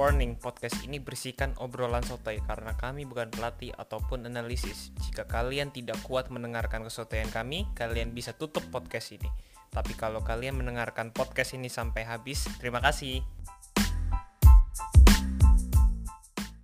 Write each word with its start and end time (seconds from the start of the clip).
Warning, 0.00 0.40
podcast 0.40 0.80
ini 0.88 0.96
berisikan 0.96 1.52
obrolan 1.60 2.00
sotoy 2.00 2.40
karena 2.48 2.72
kami 2.72 3.04
bukan 3.04 3.28
pelatih 3.28 3.76
ataupun 3.76 4.24
analisis. 4.24 4.96
Jika 4.96 5.28
kalian 5.28 5.76
tidak 5.76 6.00
kuat 6.08 6.32
mendengarkan 6.32 6.88
kesotoyan 6.88 7.28
kami, 7.28 7.68
kalian 7.76 8.16
bisa 8.16 8.32
tutup 8.32 8.64
podcast 8.72 9.12
ini. 9.12 9.28
Tapi 9.68 9.92
kalau 10.00 10.24
kalian 10.24 10.56
mendengarkan 10.56 11.12
podcast 11.12 11.52
ini 11.52 11.68
sampai 11.68 12.08
habis, 12.08 12.48
terima 12.56 12.80
kasih. 12.80 13.20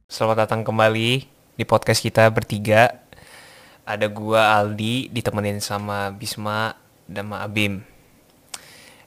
Selamat 0.09 0.49
datang 0.49 0.65
kembali 0.65 1.29
di 1.61 1.65
podcast 1.69 2.01
kita 2.01 2.33
bertiga. 2.33 3.05
Ada 3.85 4.09
gua 4.09 4.57
Aldi 4.65 5.13
ditemenin 5.13 5.61
sama 5.61 6.09
Bisma 6.09 6.73
dan 7.05 7.29
Ma 7.29 7.45
Abim. 7.45 7.85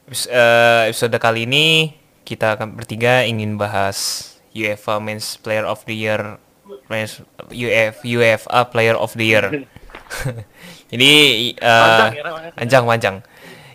Eh, 0.05 0.81
episode 0.85 1.17
kali 1.17 1.49
ini 1.49 1.97
kita 2.29 2.53
akan 2.53 2.77
bertiga 2.77 3.25
ingin 3.25 3.57
bahas 3.57 4.29
UEFA 4.53 5.01
Men's 5.01 5.33
Player 5.41 5.65
of 5.65 5.81
the 5.89 5.97
Year 5.97 6.38
Men's 6.85 7.25
UF 7.49 8.05
UEFA 8.05 8.69
Player 8.69 8.93
of 8.93 9.17
the 9.17 9.25
Year. 9.25 9.45
Jadi 10.93 11.13
eh, 11.57 12.07
Panjang 12.53 12.85
panjang. 12.85 13.15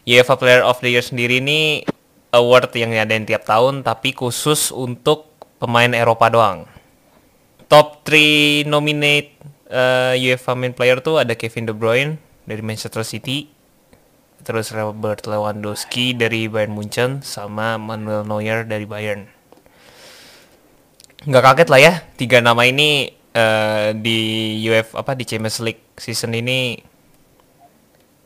UEFA 0.07 0.39
Player 0.39 0.63
of 0.63 0.79
the 0.79 0.95
Year 0.95 1.03
sendiri 1.03 1.43
ini 1.43 1.83
award 2.31 2.71
yang 2.79 2.95
diadain 2.95 3.27
tiap 3.27 3.43
tahun 3.43 3.83
tapi 3.83 4.15
khusus 4.15 4.71
untuk 4.71 5.35
pemain 5.59 5.91
Eropa 5.91 6.31
doang. 6.31 6.71
Top 7.67 8.07
3 8.07 8.71
nominate 8.71 9.35
eh, 9.67 10.15
UEFA 10.31 10.55
Main 10.55 10.75
Player 10.79 11.03
tuh 11.03 11.19
ada 11.19 11.35
Kevin 11.35 11.67
De 11.67 11.75
Bruyne 11.75 12.23
dari 12.47 12.63
Manchester 12.63 13.03
City, 13.03 13.51
terus 14.45 14.71
Robert 14.71 15.25
Lewandowski 15.25 16.13
dari 16.13 16.47
Bayern 16.47 16.77
Munchen 16.77 17.25
sama 17.25 17.81
Manuel 17.81 18.29
Neuer 18.29 18.69
dari 18.69 18.85
Bayern. 18.85 19.27
Nggak 21.25 21.43
kaget 21.43 21.69
lah 21.73 21.81
ya 21.81 21.93
tiga 22.21 22.45
nama 22.45 22.69
ini 22.69 23.09
eh, 23.33 23.97
di 23.97 24.19
UEFA 24.69 25.01
apa 25.01 25.17
di 25.17 25.25
Champions 25.25 25.65
League 25.65 25.83
season 25.97 26.37
ini 26.37 26.77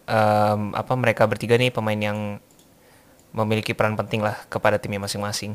em, 0.08 0.60
apa 0.72 0.92
mereka 0.96 1.28
bertiga 1.28 1.54
nih 1.54 1.70
pemain 1.70 1.96
yang 1.96 2.40
memiliki 3.30 3.76
peran 3.76 3.94
penting 3.94 4.24
lah 4.24 4.34
kepada 4.48 4.80
timnya 4.80 5.04
masing-masing. 5.04 5.54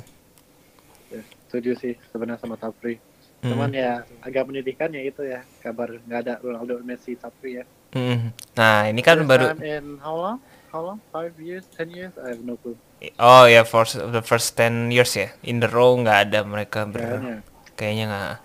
Ya, 1.10 1.22
setuju 1.50 1.76
sih 1.76 1.94
sebenarnya 2.14 2.40
sama 2.40 2.56
Tapri. 2.56 3.02
Hmm. 3.44 3.52
Cuman 3.52 3.76
ya 3.76 4.08
agak 4.24 4.48
menyedihkan 4.48 4.94
ya 4.96 5.02
itu 5.04 5.26
ya 5.26 5.44
kabar 5.60 6.00
nggak 6.08 6.20
ada 6.24 6.34
Ronaldo 6.40 6.80
Messi 6.86 7.18
Tapri 7.20 7.60
ya. 7.60 7.66
Mm. 7.94 8.34
Nah 8.58 8.90
ini 8.90 9.02
kan 9.06 9.22
First 9.22 9.30
baru 9.30 9.46
in 9.62 10.02
how 10.02 10.16
long? 10.16 10.38
How 10.74 10.82
long? 10.82 11.00
Five 11.14 11.38
years? 11.38 11.70
Ten 11.70 11.94
years? 11.94 12.18
I 12.18 12.34
have 12.34 12.42
no 12.42 12.58
clue. 12.58 12.74
oh 13.20 13.46
ya 13.46 13.62
for 13.68 13.84
the 13.86 14.24
first 14.24 14.56
10 14.56 14.88
years 14.88 15.12
ya 15.14 15.28
in 15.44 15.60
the 15.60 15.68
row 15.68 15.92
nggak 16.00 16.32
ada 16.32 16.40
mereka 16.48 16.88
ber 16.88 17.44
Kayaknya. 17.76 18.06
nggak 18.08 18.36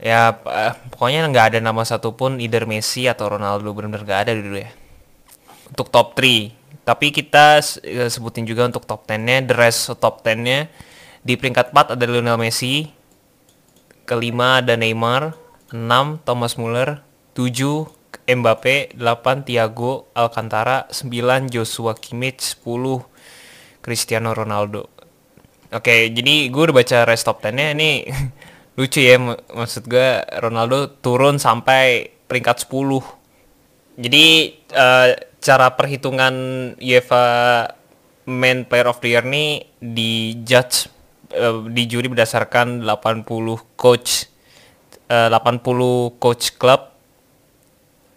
ya 0.00 0.20
eh, 0.32 0.72
pokoknya 0.94 1.26
nggak 1.28 1.46
ada 1.50 1.58
nama 1.58 1.82
satupun 1.82 2.38
either 2.38 2.62
Messi 2.62 3.10
atau 3.10 3.26
Ronaldo 3.26 3.74
benar-benar 3.74 4.06
nggak 4.06 4.20
ada 4.22 4.32
dulu 4.38 4.54
ya 4.54 4.70
untuk 5.66 5.90
top 5.90 6.14
3 6.14 6.86
tapi 6.86 7.10
kita 7.10 7.58
eh, 7.82 8.06
sebutin 8.06 8.46
juga 8.46 8.70
untuk 8.70 8.86
top 8.86 9.02
10 9.04 9.18
nya 9.18 9.36
the 9.42 9.52
rest 9.58 9.90
top 9.98 10.22
10 10.22 10.46
nya 10.46 10.70
di 11.20 11.34
peringkat 11.34 11.74
4 11.74 11.98
ada 11.98 12.04
Lionel 12.06 12.38
Messi 12.38 12.86
kelima 14.06 14.62
ada 14.62 14.78
Neymar 14.78 15.34
6 15.74 16.22
Thomas 16.22 16.54
Muller 16.54 17.02
7 17.34 17.50
Mbappe 18.34 18.94
8 18.94 19.46
Thiago 19.46 20.10
Alcantara 20.14 20.86
9 20.90 21.50
Joshua 21.50 21.94
Kimmich 21.98 22.58
10 22.62 23.02
Cristiano 23.82 24.30
Ronaldo 24.34 25.00
Oke, 25.70 26.10
jadi 26.10 26.50
gue 26.50 26.62
udah 26.66 26.76
baca 26.82 26.98
rest 27.06 27.30
top 27.30 27.46
10-nya 27.46 27.78
ini 27.78 28.02
lucu 28.78 28.98
ya 28.98 29.22
mak- 29.22 29.46
maksud 29.54 29.86
gue 29.86 30.18
Ronaldo 30.42 30.98
turun 30.98 31.38
sampai 31.38 32.10
peringkat 32.26 32.66
10. 32.66 32.98
Jadi 33.94 34.26
eh, 34.66 35.08
cara 35.38 35.66
perhitungan 35.78 36.34
UEFA 36.74 37.26
Man 38.26 38.66
Player 38.66 38.90
of 38.90 38.98
the 38.98 39.14
Year 39.14 39.22
nih 39.22 39.70
di 39.78 40.42
judge 40.42 40.90
eh, 41.30 41.54
di 41.70 41.86
juri 41.86 42.10
berdasarkan 42.10 42.82
80 42.82 43.22
coach 43.78 44.26
eh, 45.06 45.30
80 45.30 46.18
coach 46.18 46.58
club 46.58 46.89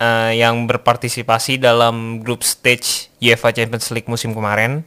eh, 0.03 0.31
yang 0.43 0.67
berpartisipasi 0.67 1.63
dalam 1.63 2.19
group 2.19 2.43
stage 2.43 3.07
UEFA 3.23 3.55
Champions 3.55 3.87
League 3.95 4.11
musim 4.11 4.35
kemarin 4.35 4.83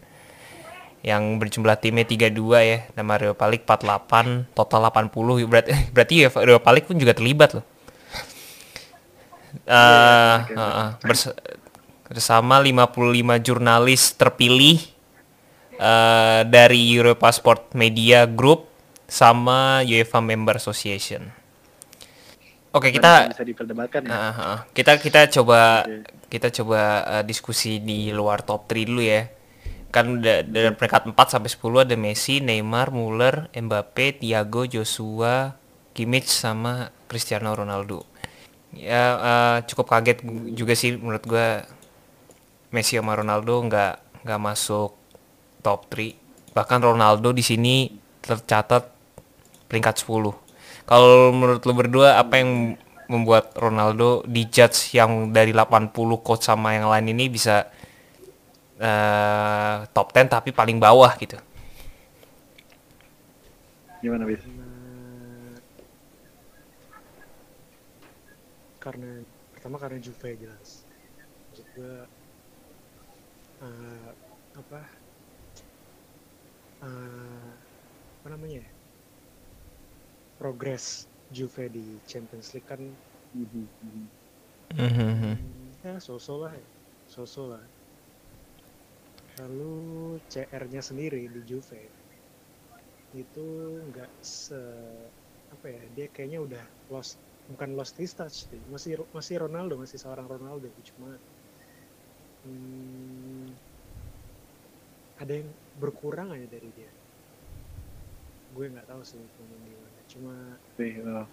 yang 1.01 1.39
berjumlah 1.39 1.79
timnya 1.79 2.05
32 2.05 2.35
ya 2.61 2.79
dan 2.93 3.05
Mario 3.07 3.33
Palik 3.33 3.63
48 3.65 4.53
total 4.53 4.81
80 4.91 5.49
berarti 5.49 5.71
berarti 5.95 6.15
UEFA 6.27 6.39
Europa 6.45 6.69
League 6.75 6.89
pun 6.91 6.99
juga 6.99 7.15
terlibat 7.17 7.51
loh 7.57 7.65
oke, 10.37 10.53
oke. 10.53 10.53
heeh, 10.53 10.89
bers- 11.01 11.37
bersama 12.07 12.63
55 12.63 13.47
jurnalis 13.47 14.15
terpilih 14.15 14.79
eh, 15.79 16.41
dari 16.47 16.81
Europa 16.95 17.31
Sport 17.33 17.75
Media 17.75 18.27
Group 18.27 18.71
sama 19.07 19.83
UEFA 19.87 20.19
Member 20.19 20.59
Association. 20.59 21.31
Oke, 22.77 22.93
kita 22.93 23.33
bisa 23.33 23.41
diperdebatkan 23.41 24.05
ya. 24.05 24.13
Ah, 24.13 24.37
ah. 24.37 24.59
kita 24.77 25.01
kita 25.01 25.33
coba 25.33 25.89
Oke. 25.89 26.29
kita 26.29 26.53
coba 26.61 26.81
eh, 27.09 27.25
diskusi 27.25 27.81
di 27.81 28.13
luar 28.13 28.45
top 28.45 28.69
3 28.69 28.85
dulu 28.85 29.01
ya. 29.01 29.33
Kan 29.89 30.21
da- 30.21 30.45
dari 30.45 30.69
peringkat 30.77 31.09
4 31.09 31.17
sampai 31.33 31.49
10 31.49 31.89
ada 31.89 31.97
Messi, 31.97 32.45
Neymar, 32.45 32.93
Muller, 32.93 33.49
Mbappe, 33.57 34.21
Thiago, 34.21 34.69
Joshua, 34.69 35.57
Kimmich 35.97 36.29
sama 36.29 36.93
Cristiano 37.09 37.57
Ronaldo. 37.57 38.05
Ya 38.77 39.17
eh, 39.17 39.57
cukup 39.73 39.89
kaget 39.89 40.21
juga 40.53 40.77
sih 40.77 41.01
menurut 41.01 41.25
gua 41.25 41.65
Messi 42.77 43.01
sama 43.01 43.17
Ronaldo 43.17 43.57
nggak 43.73 44.21
nggak 44.29 44.41
masuk 44.53 44.93
top 45.65 45.89
3. 45.89 46.53
Bahkan 46.53 46.81
Ronaldo 46.85 47.33
di 47.33 47.41
sini 47.41 47.89
tercatat 48.21 48.85
peringkat 49.65 49.97
10. 50.05 50.46
Kalau 50.87 51.35
menurut 51.35 51.63
lu 51.67 51.75
berdua 51.75 52.23
apa 52.23 52.39
yang 52.39 52.79
membuat 53.11 53.55
Ronaldo 53.59 54.23
di 54.27 54.47
judge 54.47 54.95
yang 54.95 55.31
dari 55.35 55.51
80 55.55 55.95
coach 56.23 56.47
sama 56.47 56.75
yang 56.75 56.91
lain 56.91 57.11
ini 57.11 57.27
bisa 57.31 57.67
eh, 58.79 59.77
top 59.91 60.15
10 60.15 60.31
tapi 60.31 60.51
paling 60.55 60.79
bawah 60.79 61.11
gitu. 61.19 61.39
Gimana 64.03 64.23
bis? 64.27 64.43
karena 68.87 69.19
pertama 69.51 69.83
karena 69.83 69.99
Juve 69.99 70.39
jelas 70.39 70.87
maksud 71.51 71.67
gue 71.75 71.95
eh, 73.67 74.11
apa 74.55 74.81
eh, 76.87 77.51
apa 78.23 78.29
namanya 78.31 78.63
ya 78.63 78.76
progres 80.39 81.09
Juve 81.27 81.67
di 81.73 81.99
Champions 82.07 82.53
League 82.55 82.69
kan 82.69 82.83
Mhm, 83.37 83.69
mhm. 83.83 84.05
Mhm. 84.77 85.35
ya 85.85 86.01
so-so 86.01 86.41
lah 86.41 86.55
ya 86.57 86.69
so-so 87.05 87.53
lah 87.53 87.65
lalu 89.37 90.17
CR-nya 90.33 90.81
sendiri 90.81 91.29
di 91.29 91.41
Juve 91.45 91.93
itu 93.13 93.47
nggak 93.89 94.13
se 94.21 94.61
apa 95.53 95.67
ya 95.71 95.83
dia 95.93 96.07
kayaknya 96.11 96.39
udah 96.43 96.65
lost 96.91 97.21
bukan 97.47 97.79
lost 97.79 97.95
his 98.01 98.13
touch 98.17 98.51
sih 98.51 98.61
masih 98.67 98.99
masih 99.15 99.39
Ronaldo 99.47 99.79
masih 99.79 99.97
seorang 100.01 100.27
Ronaldo 100.27 100.69
cuma 100.83 101.15
hmm, 102.43 103.47
ada 105.17 105.33
yang 105.33 105.49
berkurang 105.73 106.35
aja 106.35 106.47
dari 106.51 106.71
dia 106.75 106.91
gue 108.51 108.67
nggak 108.73 108.89
tahu 108.91 109.03
sih 109.07 109.23
gimana 109.39 109.86
cuma 110.17 110.35
oh. 111.13 111.27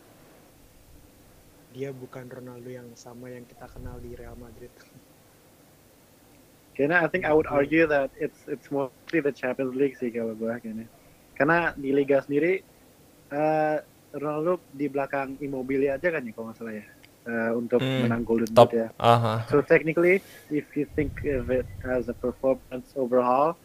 dia 1.73 1.89
bukan 1.89 2.27
Ronaldo 2.29 2.69
yang 2.69 2.85
sama 2.99 3.31
yang 3.31 3.47
kita 3.47 3.65
kenal 3.71 3.97
di 4.03 4.13
Real 4.13 4.35
Madrid 4.37 4.69
Kayaknya 6.73 7.05
I 7.05 7.07
think 7.07 7.23
I 7.29 7.33
would 7.37 7.45
argue 7.45 7.85
that 7.85 8.09
it's 8.17 8.49
it's 8.49 8.73
mostly 8.73 9.21
the 9.21 9.29
Champions 9.29 9.77
League 9.77 9.93
sih 9.93 10.09
kalau 10.09 10.33
gua 10.33 10.57
kayaknya. 10.57 10.89
Karena 11.37 11.69
di 11.77 11.93
liga 11.93 12.17
sendiri 12.25 12.65
eh 13.29 13.77
Ronaldo 14.09 14.57
di 14.73 14.89
belakang 14.89 15.37
Immobile 15.37 15.93
aja 15.93 16.09
kan 16.09 16.25
ya 16.25 16.33
kalau 16.33 16.49
nggak 16.49 16.57
salah 16.57 16.73
ya. 16.73 16.85
eh, 17.23 17.51
untuk 17.55 17.79
Hmm, 17.79 18.03
menang 18.03 18.23
Golden. 18.27 18.51
Boot 18.51 18.71
ya. 18.75 18.91
Aha. 18.99 19.47
So 19.47 19.63
technically, 19.63 20.19
if 20.51 20.67
you 20.75 20.83
think 20.95 21.23
of 21.23 21.47
it 21.47 21.67
as 21.87 22.11
a 22.11 22.15
performance 22.15 22.91
overall, 22.99 23.55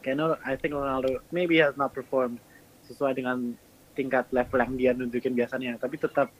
kayaknya 0.00 0.40
I 0.40 0.56
think 0.56 0.72
Ronaldo 0.72 1.20
maybe 1.28 1.60
has 1.60 1.76
not 1.76 1.92
performed 1.92 2.40
sesuai 2.88 3.20
dengan 3.20 3.52
tingkat 3.96 4.30
level 4.30 4.58
yang 4.60 4.74
dia 4.78 4.90
nunjukin 4.96 5.34
biasanya, 5.34 5.76
tapi 5.80 5.96
tetap 5.98 6.30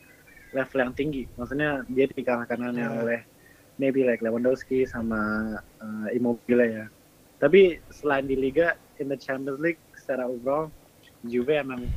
level 0.55 0.79
yang 0.83 0.95
tinggi. 0.95 1.27
Maksudnya 1.39 1.83
dia 1.91 2.07
dikalahkan 2.11 2.59
Ya. 2.75 2.89
oleh 2.91 3.21
maybe 3.81 4.05
like 4.05 4.21
Lewandowski 4.21 4.85
sama 4.85 5.55
uh, 5.81 6.09
Immobile 6.13 6.65
ya. 6.69 6.85
Tapi 7.41 7.81
selain 7.89 8.29
di 8.29 8.37
Liga, 8.37 8.77
in 9.01 9.09
the 9.09 9.17
Champions 9.17 9.57
League 9.59 9.81
secara 9.97 10.29
overall, 10.29 10.69
Juve 11.25 11.57
emang 11.57 11.89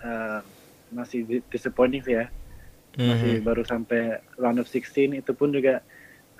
uh, 0.00 0.40
masih 0.88 1.28
di- 1.28 1.44
disappointing 1.52 2.00
sih 2.00 2.16
ya. 2.16 2.26
Masih 2.96 3.38
Mhm. 3.38 3.44
baru 3.44 3.62
sampai 3.66 4.16
round 4.40 4.58
of 4.62 4.68
16 4.72 5.12
itu 5.20 5.32
pun 5.36 5.52
juga 5.52 5.84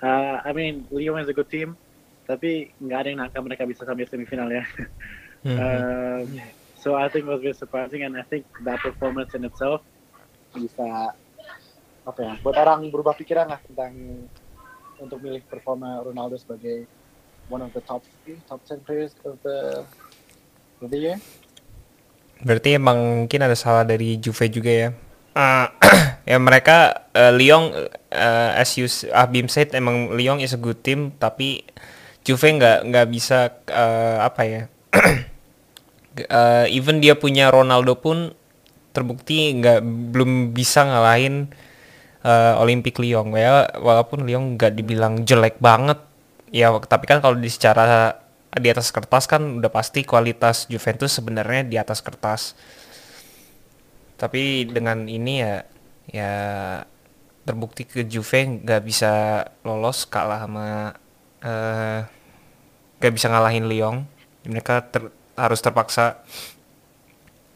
uh, 0.01 0.41
I 0.41 0.51
mean 0.57 0.89
Lyon 0.89 1.21
is 1.21 1.29
a 1.29 1.35
good 1.37 1.47
team 1.49 1.77
tapi 2.25 2.75
nggak 2.81 2.99
ada 2.99 3.07
yang 3.13 3.19
nangka 3.23 3.39
mereka 3.39 3.63
bisa 3.69 3.85
sampai 3.85 4.09
semifinal 4.09 4.49
ya. 4.51 4.65
Mhm. 5.45 5.57
Um, 5.57 6.56
so 6.87 6.95
I 6.95 7.11
think 7.11 7.27
it 7.27 7.31
was 7.35 7.43
very 7.43 7.51
surprising 7.51 8.07
and 8.07 8.15
I 8.15 8.23
think 8.23 8.47
that 8.63 8.79
performance 8.79 9.35
in 9.35 9.43
itself 9.43 9.83
bisa 10.55 11.11
apa 12.07 12.19
ya 12.23 12.33
buat 12.39 12.55
orang 12.55 12.87
berubah 12.87 13.11
pikiran 13.19 13.51
lah 13.51 13.59
tentang 13.67 14.23
untuk 14.95 15.19
milih 15.19 15.43
performa 15.51 15.99
Ronaldo 15.99 16.39
sebagai 16.39 16.87
one 17.51 17.59
of 17.59 17.75
the 17.75 17.83
top 17.83 18.07
three, 18.23 18.39
top 18.47 18.63
10 18.63 18.87
players 18.87 19.11
of 19.27 19.35
the 19.43 19.83
of 20.79 20.87
the 20.87 20.95
year. 20.95 21.17
Berarti 22.39 22.79
emang 22.79 23.27
mungkin 23.27 23.43
ada 23.43 23.59
salah 23.59 23.83
dari 23.83 24.15
Juve 24.15 24.47
juga 24.47 24.71
ya. 24.71 24.89
Eh, 25.35 25.67
ya 26.31 26.39
mereka 26.39 27.11
eh, 27.11 27.35
Lyon 27.35 27.75
eh, 28.15 28.51
as 28.63 28.79
you 28.79 28.87
Abim 29.11 29.51
said 29.51 29.75
emang 29.75 30.15
Lyon 30.15 30.39
is 30.39 30.55
a 30.55 30.59
good 30.59 30.79
team 30.87 31.11
tapi 31.19 31.67
Juve 32.23 32.47
nggak 32.47 32.87
nggak 32.87 33.07
bisa 33.11 33.51
eh, 33.67 34.17
apa 34.23 34.41
ya 34.47 34.61
Eh, 36.25 36.65
even 36.73 36.97
dia 37.03 37.13
punya 37.13 37.53
Ronaldo 37.53 37.93
pun 38.01 38.33
terbukti 38.95 39.53
nggak 39.61 39.85
belum 40.13 40.57
bisa 40.57 40.81
ngalahin 40.89 41.53
eh, 42.25 42.53
Olympic 42.63 42.97
Lyon. 42.97 43.33
Ya 43.37 43.69
walaupun 43.77 44.25
Lyon 44.25 44.57
nggak 44.57 44.73
dibilang 44.77 45.23
jelek 45.27 45.61
banget. 45.61 45.99
Ya 46.49 46.71
tapi 46.79 47.05
kan 47.09 47.19
kalau 47.21 47.37
di 47.37 47.49
secara 47.51 48.17
di 48.57 48.67
atas 48.73 48.89
kertas 48.89 49.29
kan 49.29 49.61
udah 49.61 49.69
pasti 49.69 50.01
kualitas 50.07 50.65
Juventus 50.71 51.13
sebenarnya 51.13 51.61
di 51.67 51.77
atas 51.77 51.99
kertas. 52.01 52.57
Tapi 54.17 54.65
dengan 54.65 55.05
ini 55.05 55.45
ya 55.45 55.55
ya 56.09 56.31
terbukti 57.45 57.85
ke 57.87 58.03
Juve 58.07 58.63
nggak 58.65 58.81
bisa 58.83 59.43
lolos 59.63 60.09
kalah 60.09 60.43
sama 60.47 60.67
eh 61.45 61.99
nggak 62.97 63.13
bisa 63.13 63.27
ngalahin 63.29 63.65
Lyon. 63.69 63.95
Mereka 64.47 64.89
ter- 64.89 65.13
harus 65.37 65.61
terpaksa 65.61 66.25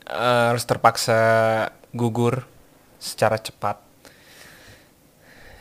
eh, 0.06 0.44
harus 0.54 0.63
terpaksa 0.63 1.19
gugur 1.92 2.45
secara 3.01 3.42
cepat 3.42 3.81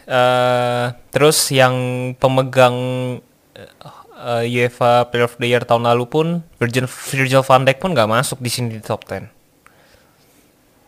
eh 0.04 0.86
terus 1.08 1.38
yang 1.50 1.74
pemegang 2.18 2.76
eh, 4.20 4.44
UEFA 4.46 5.08
Player 5.08 5.24
of 5.24 5.38
the 5.40 5.48
Year 5.48 5.64
tahun 5.64 5.88
lalu 5.88 6.04
pun 6.04 6.26
Virgil 6.60 6.84
Virgil 6.84 7.40
van 7.40 7.64
Dijk 7.64 7.80
pun 7.80 7.96
nggak 7.96 8.10
masuk 8.10 8.38
di 8.38 8.50
sini 8.52 8.76
di 8.76 8.82
top 8.84 9.08
10 9.08 9.40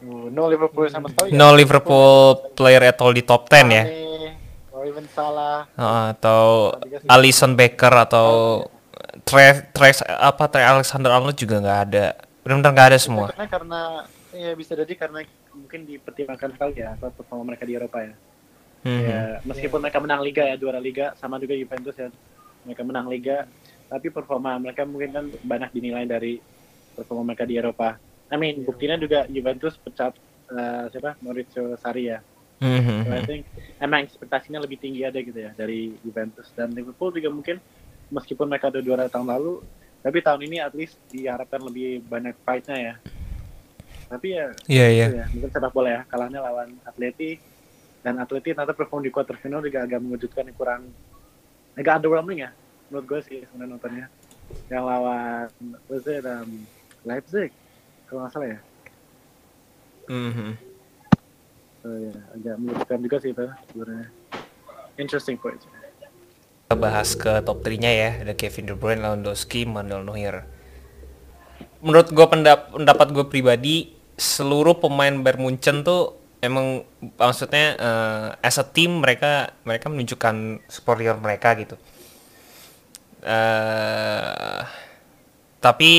Oh, 0.03 0.27
no 0.35 0.51
Liverpool 0.51 0.91
sama 0.91 1.07
sekali. 1.15 1.31
ya? 1.31 1.39
No 1.39 1.55
Liverpool 1.55 2.35
player 2.59 2.91
at 2.91 2.99
all 2.99 3.15
di 3.15 3.23
top 3.23 3.47
10 3.47 3.71
ya. 3.71 3.85
Mane, 3.87 4.35
Or 4.75 4.83
even 4.83 5.07
Salah. 5.07 5.71
Uh, 5.79 6.11
atau 6.11 6.75
Alisson 7.07 7.55
Becker 7.55 7.95
atau 7.95 8.67
Tre, 9.25 9.47
Tre 9.71 9.89
apa 10.07 10.45
Tre 10.51 10.63
Alexander 10.63 11.11
Arnold 11.15 11.39
juga 11.39 11.63
nggak 11.63 11.81
ada. 11.89 12.07
Benar-benar 12.43 12.73
nggak 12.75 12.89
ada 12.93 12.99
semua. 12.99 13.27
Karena 13.33 13.47
karena 13.49 13.81
ya 14.33 14.51
bisa 14.57 14.73
jadi 14.73 14.95
karena 14.97 15.21
mungkin 15.53 15.85
dipertimbangkan 15.85 16.51
sekali 16.57 16.81
ya 16.81 16.97
performa 16.99 17.53
mereka 17.53 17.65
di 17.69 17.75
Eropa 17.77 17.99
ya. 18.01 18.15
Mhm. 18.83 19.03
Ya, 19.07 19.21
meskipun 19.47 19.79
mereka 19.79 20.03
menang 20.03 20.21
liga 20.27 20.43
ya 20.43 20.59
juara 20.59 20.83
liga 20.83 21.15
sama 21.15 21.39
juga 21.39 21.55
Juventus 21.55 21.95
ya 21.95 22.11
mereka 22.67 22.83
menang 22.83 23.07
liga 23.07 23.47
tapi 23.87 24.09
performa 24.11 24.59
mereka 24.59 24.83
mungkin 24.89 25.11
kan 25.13 25.25
banyak 25.45 25.71
dinilai 25.71 26.09
dari 26.09 26.41
performa 26.97 27.23
mereka 27.31 27.45
di 27.47 27.61
Eropa. 27.61 28.01
I 28.33 28.37
mean 28.41 28.65
buktinya 28.65 28.99
juga 28.99 29.29
Juventus 29.29 29.79
pecat 29.79 30.17
eh, 30.51 30.85
siapa 30.91 31.15
Maurizio 31.23 31.77
Sarri 31.79 32.11
ya. 32.11 32.19
Mhm. 32.63 33.07
So, 33.07 33.11
I 33.11 33.23
think 33.27 33.43
emang 33.83 34.07
ekspektasinya 34.07 34.63
lebih 34.63 34.79
tinggi 34.79 35.03
ada 35.03 35.19
gitu 35.19 35.35
ya 35.35 35.51
dari 35.55 35.99
Juventus 36.03 36.51
dan 36.55 36.71
Liverpool 36.73 37.11
juga 37.11 37.29
mungkin 37.31 37.59
meskipun 38.13 38.47
mereka 38.47 38.69
udah 38.69 38.83
juara 38.85 39.09
tahun 39.09 39.33
lalu 39.33 39.65
tapi 40.03 40.19
tahun 40.21 40.45
ini 40.45 40.57
at 40.61 40.75
least 40.77 40.99
diharapkan 41.09 41.63
lebih 41.63 42.03
banyak 42.05 42.35
fight-nya 42.43 42.77
ya. 42.77 42.95
Tapi 44.11 44.35
ya 44.37 44.47
Iya 44.69 44.87
iya. 44.93 45.07
itu 45.09 45.17
ya, 45.17 45.27
mungkin 45.33 45.51
sepak 45.51 45.73
bola 45.73 45.89
ya 45.89 46.01
kalahnya 46.05 46.45
lawan 46.45 46.77
Atleti 46.85 47.41
dan 48.03 48.19
Atleti 48.19 48.51
ternyata 48.53 48.75
perform 48.77 49.07
di 49.07 49.15
quarter 49.15 49.39
final 49.39 49.63
juga 49.65 49.87
agak 49.87 50.03
mengejutkan 50.03 50.45
yang 50.45 50.59
kurang 50.59 50.83
agak 51.73 52.03
underwhelming 52.03 52.45
ya 52.45 52.51
menurut 52.91 53.07
gue 53.09 53.21
sih 53.25 53.39
sebenarnya 53.49 53.73
nontonnya 53.73 54.07
yang 54.69 54.85
lawan 54.85 55.49
was 55.89 56.05
it, 56.05 56.27
um, 56.29 56.67
Leipzig 57.09 57.49
kalau 58.05 58.27
nggak 58.27 58.33
salah 58.37 58.49
ya 58.53 58.61
Mhm. 60.11 60.51
so, 61.81 61.89
ya 61.89 62.15
agak 62.37 62.55
mengejutkan 62.59 62.99
juga 63.01 63.17
sih 63.23 63.31
itu 63.33 63.47
sebenarnya 63.71 64.07
interesting 64.99 65.39
point 65.41 65.63
Kita 66.73 66.89
bahas 66.89 67.13
ke 67.21 67.45
top 67.45 67.61
3-nya 67.69 67.93
ya. 67.93 68.11
Ada 68.25 68.33
Kevin 68.33 68.65
De 68.65 68.73
Bruyne, 68.73 69.05
Lewandowski, 69.05 69.69
Manuel 69.69 70.09
Neuer. 70.09 70.49
Menurut 71.85 72.09
gue 72.09 72.27
pendap 72.33 72.73
pendapat 72.73 73.13
gue 73.13 73.29
pribadi, 73.29 73.93
seluruh 74.17 74.81
pemain 74.81 75.13
Bayern 75.21 75.45
Munchen 75.45 75.85
tuh 75.85 76.17
emang 76.41 76.81
maksudnya 77.21 77.77
eh, 77.77 78.27
as 78.41 78.57
a 78.57 78.65
team 78.65 79.05
mereka 79.05 79.53
mereka 79.69 79.93
menunjukkan 79.93 80.65
superior 80.65 81.21
mereka 81.21 81.53
gitu. 81.61 81.77
eh 83.21 84.61
tapi 85.61 85.93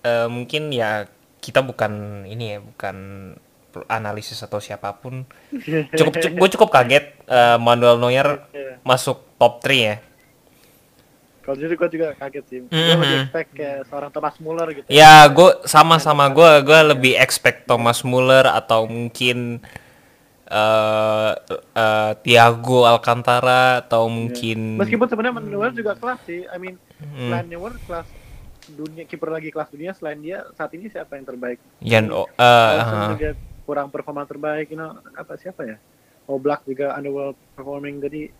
eh, 0.00 0.28
mungkin 0.32 0.72
ya 0.72 1.04
kita 1.38 1.60
bukan 1.60 2.24
ini 2.24 2.56
ya 2.56 2.58
bukan 2.64 2.96
analisis 3.92 4.40
atau 4.40 4.56
siapa 4.56 4.96
pun 4.96 5.28
cukup, 5.92 6.16
cukup 6.16 6.32
gue 6.40 6.48
cukup 6.56 6.68
kaget 6.72 7.04
eh, 7.28 7.58
Manuel 7.60 8.00
Neuer 8.00 8.48
Iya. 8.56 8.80
masuk 8.88 9.20
top 9.36 9.60
3 9.60 9.76
ya 9.76 9.96
kalau 11.44 11.56
jadi 11.60 11.76
gue 11.76 11.88
juga 11.92 12.06
kaget 12.16 12.44
sih. 12.48 12.58
Gue 12.64 12.72
Mhm. 12.72 13.00
lebih 13.04 13.16
expect 13.20 13.50
kayak 13.52 13.80
seorang 13.92 14.10
Thomas 14.10 14.36
Muller 14.40 14.68
gitu 14.72 14.88
ya. 14.88 15.28
Gue 15.28 15.50
sama-sama 15.68 16.24
gue 16.32 16.50
gue 16.64 16.80
lebih 16.96 17.12
expect 17.20 17.68
Thomas 17.68 18.00
Muller 18.00 18.48
atau 18.48 18.88
mungkin 18.88 19.60
eh 20.44 21.32
eh, 21.76 22.12
Thiago 22.20 22.84
Alcantara 22.84 23.80
atau 23.80 24.08
mungkin 24.12 24.76
meskipun 24.80 25.08
sebenarnya 25.08 25.40
Neuer 25.40 25.72
juga 25.72 25.92
kelas 25.96 26.20
sih. 26.24 26.44
I 26.48 26.56
mean 26.60 26.76
Hmm. 27.00 27.28
selain 27.28 27.46
Neuer 27.52 27.72
kelas 27.84 28.08
dunia 28.64 29.04
kiper 29.04 29.28
lagi 29.28 29.52
kelas 29.52 29.68
dunia 29.68 29.92
selain 29.92 30.20
dia 30.24 30.40
saat 30.56 30.72
ini 30.72 30.88
siapa 30.88 31.20
yang 31.20 31.28
terbaik? 31.28 31.60
Jan 31.84 32.08
oh, 32.08 32.24
Alisson 32.40 33.00
uh, 33.04 33.08
juga 33.12 33.28
kurang 33.64 33.88
performa 33.88 34.24
terbaik, 34.24 34.72
you 34.72 34.78
know, 34.80 34.96
apa 35.16 35.36
siapa 35.36 35.64
ya? 35.64 35.76
Oblak 36.24 36.64
juga 36.64 36.96
underworld 36.96 37.36
performing 37.52 38.00
jadi 38.00 38.32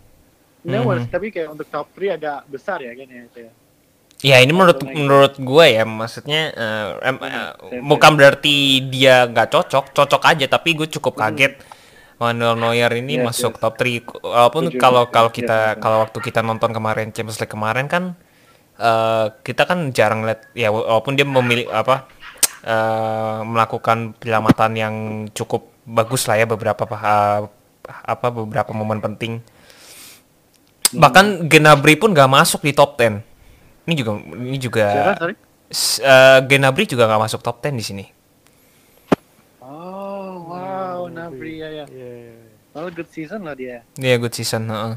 no 0.65 0.77
Mhm. 0.81 0.85
worries, 0.85 1.07
tapi 1.07 1.29
kayak 1.29 1.53
untuk 1.53 1.67
top 1.69 1.87
3 1.93 2.17
agak 2.17 2.39
besar 2.49 2.81
ya 2.81 2.91
kan 2.91 3.07
ya 3.07 3.21
itu 3.23 3.39
ya. 3.45 3.51
Ya 4.23 4.37
ini 4.41 4.51
menurut 4.51 4.79
menurut 4.81 5.33
gue 5.37 5.65
ya 5.69 5.83
maksudnya 5.85 6.41
eh, 6.49 6.89
em- 7.03 7.21
Hmm, 7.21 7.51
same, 7.69 7.83
bukan 7.83 8.11
berarti 8.17 8.55
dia 8.89 9.29
nggak 9.29 9.53
cocok, 9.53 9.85
cocok 9.93 10.21
aja 10.25 10.45
tapi 10.47 10.73
gue 10.73 10.87
cukup 10.89 11.13
Hmm. 11.13 11.21
kaget 11.21 11.53
Manuel 12.15 12.55
Neuer 12.55 12.91
ini 12.95 13.19
Yes, 13.19 13.25
masuk 13.27 13.53
yes. 13.53 13.61
top 13.61 13.73
3 13.75 14.01
walaupun 14.23 14.71
kalau 14.79 15.11
kalau 15.11 15.29
kita 15.29 15.75
yes, 15.75 15.79
kalau 15.83 15.97
waktu 16.07 16.17
kita 16.23 16.39
nonton 16.41 16.71
kemarin 16.71 17.11
Champions 17.11 17.37
League 17.37 17.51
kemarin 17.51 17.85
kan 17.85 18.15
eh, 18.79 19.25
kita 19.43 19.67
kan 19.67 19.91
jarang 19.91 20.23
lihat 20.23 20.47
ya 20.55 20.71
walaupun 20.71 21.13
dia 21.13 21.27
memilih 21.27 21.67
apa 21.69 22.07
eh, 22.65 23.39
melakukan 23.43 24.15
penyelamatan 24.17 24.71
yang 24.73 24.95
cukup 25.35 25.69
bagus 25.85 26.25
lah 26.25 26.39
ya 26.39 26.47
beberapa 26.47 26.87
eh, 26.87 27.41
apa 27.85 28.27
beberapa 28.33 28.71
momen 28.73 29.03
penting 29.03 29.43
Hmm. 29.43 29.54
Bahkan 30.97 31.45
Gnabry 31.47 31.95
pun 31.99 32.11
nggak 32.15 32.31
masuk 32.31 32.63
di 32.63 32.71
top 32.71 32.95
10 32.97 33.21
ini 33.85 33.93
juga 33.93 34.11
ini 34.39 34.57
juga 34.57 34.85
Siapa? 34.89 35.29
S- 35.69 36.01
eh, 36.01 36.39
Gnabry 36.45 36.85
juga 36.85 37.05
nggak 37.09 37.21
masuk 37.29 37.41
top 37.41 37.61
10 37.61 37.75
di 37.77 37.85
sini. 37.85 38.05
Oh, 39.65 40.45
wow, 40.45 41.09
Nabri 41.09 41.57
ya 41.61 41.69
ya. 41.73 41.85
Iya. 41.89 42.37
Oh, 42.75 42.91
good 42.91 43.09
season 43.09 43.47
lah 43.47 43.55
dia. 43.57 43.81
Dia 43.97 44.19
good 44.19 44.35
season, 44.35 44.67
heeh. 44.69 44.95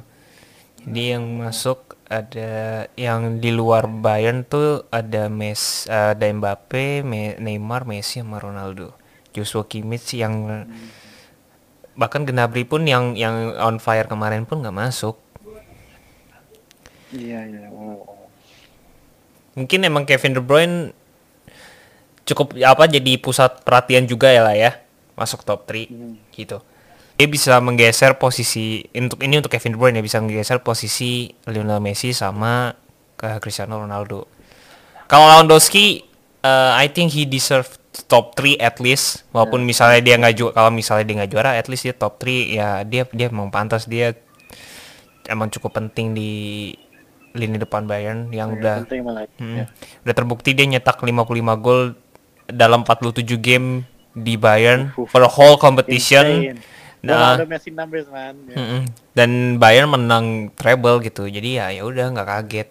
Jadi 0.85 1.02
yang 1.17 1.25
masuk 1.40 1.97
ada 2.07 2.85
yang 2.95 3.43
di 3.43 3.50
luar 3.50 3.87
Bayern 3.88 4.47
tuh 4.47 4.87
ada 4.93 5.26
Mes, 5.31 5.85
ada 5.90 6.23
Mbappe, 6.23 7.02
Me- 7.02 7.38
Neymar, 7.38 7.85
Messi 7.87 8.21
sama 8.23 8.38
Ronaldo. 8.38 8.95
Joshua 9.35 9.67
Kimmich 9.67 10.17
yang 10.17 10.67
bahkan 11.99 12.23
Gnabry 12.23 12.62
pun 12.62 12.87
yang 12.87 13.14
yang 13.19 13.55
on 13.59 13.78
fire 13.83 14.07
kemarin 14.07 14.47
pun 14.47 14.62
nggak 14.62 14.75
masuk. 14.75 15.19
Iya, 17.12 17.41
iya. 17.49 17.69
Wow. 17.73 18.05
wow. 18.05 18.17
Mungkin 19.59 19.81
emang 19.83 20.05
Kevin 20.07 20.38
De 20.38 20.43
Bruyne 20.43 20.95
cukup 22.23 22.53
apa 22.61 22.85
jadi 22.85 23.17
pusat 23.17 23.65
perhatian 23.65 24.05
juga 24.05 24.29
ya 24.29 24.45
lah 24.45 24.53
ya 24.53 24.77
masuk 25.17 25.43
top 25.43 25.65
3 25.67 25.88
Hmm. 25.88 26.15
gitu. 26.31 26.61
Dia 27.19 27.27
bisa 27.27 27.59
menggeser 27.59 28.15
posisi 28.15 28.87
untuk 28.95 29.19
ini 29.27 29.43
untuk 29.43 29.50
Kevin 29.50 29.75
De 29.75 29.79
Bruyne 29.81 29.99
ya 29.99 30.05
bisa 30.05 30.23
menggeser 30.23 30.62
posisi 30.62 31.33
Lionel 31.50 31.83
Messi 31.83 32.15
sama 32.15 32.77
ke 33.19 33.43
Cristiano 33.43 33.83
Ronaldo. 33.83 34.31
Kalau 35.11 35.27
Lewandowski, 35.27 36.05
uh, 36.45 36.77
I 36.79 36.87
think 36.93 37.11
he 37.11 37.27
deserve 37.27 37.67
top 38.07 38.38
3 38.38 38.62
at 38.62 38.79
least 38.79 39.27
walaupun 39.35 39.67
misalnya 39.67 39.99
dia 39.99 40.15
nggak 40.15 40.35
juara 40.38 40.55
kalau 40.55 40.71
misalnya 40.71 41.03
dia 41.03 41.15
nggak 41.19 41.33
juara 41.35 41.50
at 41.59 41.67
least 41.67 41.83
dia 41.83 41.97
top 41.99 42.23
3 42.23 42.55
ya 42.55 42.69
dia 42.87 43.03
dia 43.11 43.27
emang 43.27 43.50
pantas 43.50 43.91
dia 43.91 44.15
emang 45.27 45.50
cukup 45.50 45.75
penting 45.83 46.15
di 46.15 46.31
lini 47.38 47.57
depan 47.57 47.87
Bayern 47.87 48.28
yang 48.35 48.59
udah 48.59 48.83
malah. 49.00 49.30
Hmm. 49.38 49.62
Ya. 49.62 49.64
Udah 50.02 50.14
terbukti 50.14 50.52
dia 50.52 50.66
nyetak 50.66 50.99
55 50.99 51.14
gol 51.62 51.95
dalam 52.50 52.83
47 52.83 53.23
game 53.38 53.87
di 54.12 54.35
Bayern 54.35 54.90
Uhuh. 54.99 55.07
for 55.07 55.23
the 55.23 55.30
whole 55.30 55.54
competition. 55.54 56.26
Insane. 56.26 56.61
Nah, 56.99 57.38
Messi 57.47 57.71
numbers 57.71 58.11
man. 58.11 58.35
Ya. 58.50 58.59
mm-mm. 58.59 58.83
dan 59.14 59.30
Bayern 59.62 59.95
menang 59.95 60.50
treble 60.59 60.99
gitu. 61.07 61.30
Jadi 61.30 61.62
ya 61.62 61.71
ya 61.71 61.87
udah 61.87 62.11
nggak 62.11 62.26
kaget. 62.26 62.68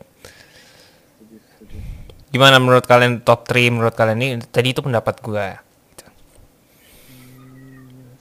Gimana 2.27 2.59
menurut 2.59 2.83
kalian 2.83 3.23
top 3.23 3.47
3 3.47 3.71
menurut 3.71 3.95
kalian 3.95 4.19
ini? 4.19 4.43
Tadi 4.43 4.75
itu 4.75 4.83
pendapat 4.83 5.23
gua. 5.23 5.63
Hmm, 7.07 8.19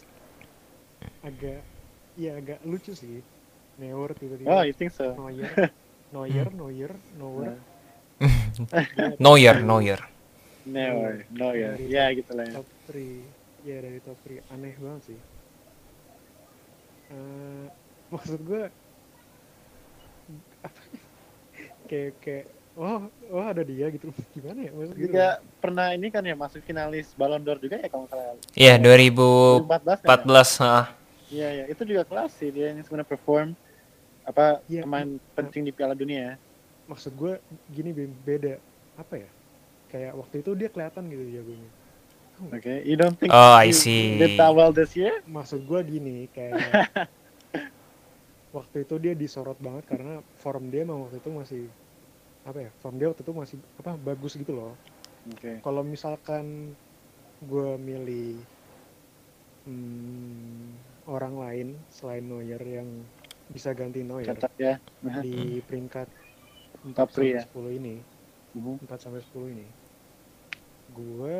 agak 1.27 1.59
ya 2.15 2.39
agak 2.39 2.63
lucu 2.63 2.95
sih 2.95 3.21
Neuer 3.77 4.09
Oh, 4.09 4.17
tiba-tiba 4.17 4.65
you 4.65 4.73
think 4.73 4.95
so? 4.95 5.13
Neuer 6.17 6.49
Neuer 6.49 6.93
Neuer 7.21 7.57
Neuer 9.21 9.21
Neuer, 9.21 9.57
Neuer. 9.61 10.01
Never. 10.67 11.23
No, 11.31 11.55
ya. 11.55 11.77
Ya 11.79 12.11
gitu 12.11 12.33
lah 12.35 12.49
ya. 12.49 12.59
top 12.59 12.67
3 12.91 13.69
ya 13.69 13.77
dari 13.85 14.01
top 14.01 14.19
3 14.25 14.41
aneh 14.57 14.75
banget 14.81 15.13
sih 15.13 15.21
Eh, 17.07 17.65
maksud 18.11 18.41
gue 18.43 18.67
kayak 21.87 22.19
kayak 22.19 22.47
oh 22.75 23.07
oh 23.31 23.45
ada 23.47 23.63
dia 23.63 23.87
gitu 23.95 24.11
gimana 24.35 24.67
ya 24.67 24.71
maksud 24.75 24.95
gue 24.99 25.07
Juga 25.07 25.39
pernah 25.63 25.95
ini 25.95 26.11
kan 26.11 26.27
ya 26.27 26.35
masuk 26.35 26.67
finalis 26.67 27.15
Ballon 27.15 27.39
d'Or 27.47 27.63
juga 27.63 27.79
ya 27.79 27.87
kalau 27.87 28.11
nggak 28.11 28.19
salah. 28.19 28.35
Iya, 28.59 28.75
2014. 28.83 30.03
2014 30.03 30.03
kan 30.03 30.67
ya? 30.67 30.67
ah. 30.67 30.87
Iya, 31.27 31.49
iya. 31.63 31.65
Itu 31.71 31.83
juga 31.87 32.03
kelas 32.07 32.33
sih 32.39 32.51
dia 32.51 32.75
yang 32.75 32.83
sebenarnya 32.83 33.07
perform 33.07 33.49
apa 34.27 34.61
Iya. 34.67 34.83
pemain 34.83 35.07
penting 35.33 35.63
di 35.63 35.73
Piala 35.73 35.95
Dunia 35.95 36.21
ya. 36.21 36.35
maksud 36.87 37.15
gue 37.15 37.39
gini 37.69 37.91
Bim, 37.91 38.11
beda 38.21 38.59
apa 38.95 39.15
ya 39.17 39.31
kayak 39.87 40.13
waktu 40.15 40.43
itu 40.43 40.51
dia 40.53 40.69
kelihatan 40.69 41.07
gitu 41.07 41.25
jagonya 41.33 41.71
Oke, 42.53 42.85
you 42.85 43.01
don't 43.01 43.17
think 43.17 43.33
Oh, 43.33 43.57
I 43.57 43.73
see. 43.73 44.21
did 44.21 44.37
that 44.37 44.53
well 44.53 44.69
this 44.69 44.93
year? 44.93 45.25
maksud 45.25 45.65
gue 45.65 45.81
gini 45.83 46.29
kayak 46.29 46.59
waktu 48.57 48.85
itu 48.85 48.95
dia 48.97 49.13
disorot 49.13 49.57
banget 49.57 49.85
karena 49.87 50.21
form 50.37 50.69
dia 50.69 50.83
emang 50.83 51.05
waktu 51.05 51.17
itu 51.17 51.31
masih 51.31 51.63
apa 52.43 52.59
ya 52.61 52.71
form 52.79 52.97
dia 52.97 53.09
waktu 53.09 53.25
itu 53.25 53.33
masih 53.33 53.57
apa 53.77 53.97
bagus 53.97 54.37
gitu 54.37 54.53
loh 54.53 54.73
Oke. 55.29 55.59
kalau 55.61 55.81
misalkan 55.81 56.77
gue 57.43 57.71
milih 57.77 58.37
hmm, 59.65 60.77
orang 61.07 61.35
lain 61.37 61.69
selain 61.89 62.25
Neuer 62.25 62.61
yang 62.61 62.89
bisa 63.47 63.71
ganti 63.73 64.03
Neuer 64.03 64.27
Cocok 64.27 64.53
ya. 64.57 64.75
di 65.23 65.63
peringkat 65.63 66.09
4 66.85 66.93
Top 66.93 67.09
three 67.11 67.33
sampai 67.33 67.47
ya? 67.47 67.73
10 67.73 67.79
ini 67.79 67.95
Mhm. 68.53 68.75
4 68.85 68.99
sampai 68.99 69.21
10 69.23 69.47
ini 69.51 69.67
gue 70.89 71.37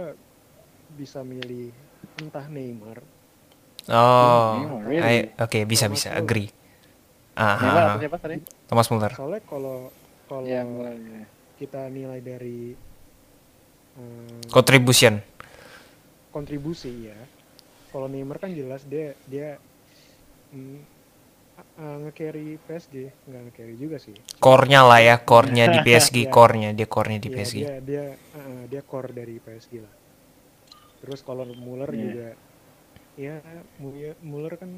bisa 0.93 1.21
milih 1.21 1.73
entah 2.19 2.47
Neymar 2.47 2.99
Oh. 3.87 4.59
Neymar, 4.59 4.83
really? 4.83 5.07
I- 5.23 5.31
Oke, 5.39 5.63
bisa 5.63 5.87
bisa 5.87 6.11
Thomas 6.11 6.19
Muller. 6.19 6.27
agree. 6.27 6.49
Ah, 7.33 7.55
Neymar 7.55 7.71
ah, 7.71 7.87
atau 7.87 7.95
ah. 7.95 8.03
siapa 8.03 8.19
tadi? 8.19 8.37
Thomas 8.67 8.87
Muller. 8.91 9.13
soalnya 9.15 9.41
kalau 9.43 9.79
kalau 10.27 10.43
Ya, 10.43 10.67
ya. 10.67 11.23
kita 11.57 11.87
nilai 11.87 12.19
dari 12.19 12.75
Contribution. 14.51 15.23
kontribusi 16.29 17.09
ya 17.09 17.17
kalau 17.89 18.07
Neymar 18.07 18.37
kan 18.37 18.53
jelas 18.53 18.85
dia 18.85 19.17
dia 19.25 19.57
mm, 20.51 20.96
a- 21.77 21.99
nge-carry 22.03 22.57
PSG 22.67 22.95
nggak 23.29 23.43
nge-carry 23.51 23.75
juga 23.77 23.97
sih 24.01 24.17
Core-nya 24.41 24.81
lah 24.89 25.01
ya, 25.01 25.17
core-nya 25.21 25.65
di 25.75 25.79
PSG, 25.87 26.17
Iya. 26.25 26.33
core-nya 26.33 26.71
dia 26.79 26.87
core-nya 26.89 27.19
di 27.21 27.29
Iya, 27.29 27.37
PSG. 27.37 27.57
dia 27.61 27.73
dia 27.85 28.05
uh, 28.37 28.63
dia 28.71 28.83
core 28.85 29.11
dari 29.13 29.35
PSG 29.41 29.73
lah 29.85 29.95
terus 31.05 31.21
kalau 31.23 31.45
Muller 31.47 31.91
Iya. 31.93 32.03
juga 32.03 32.29
ya 33.17 33.37
Mu- 33.81 34.19
Muller 34.25 34.55
kan 34.61 34.71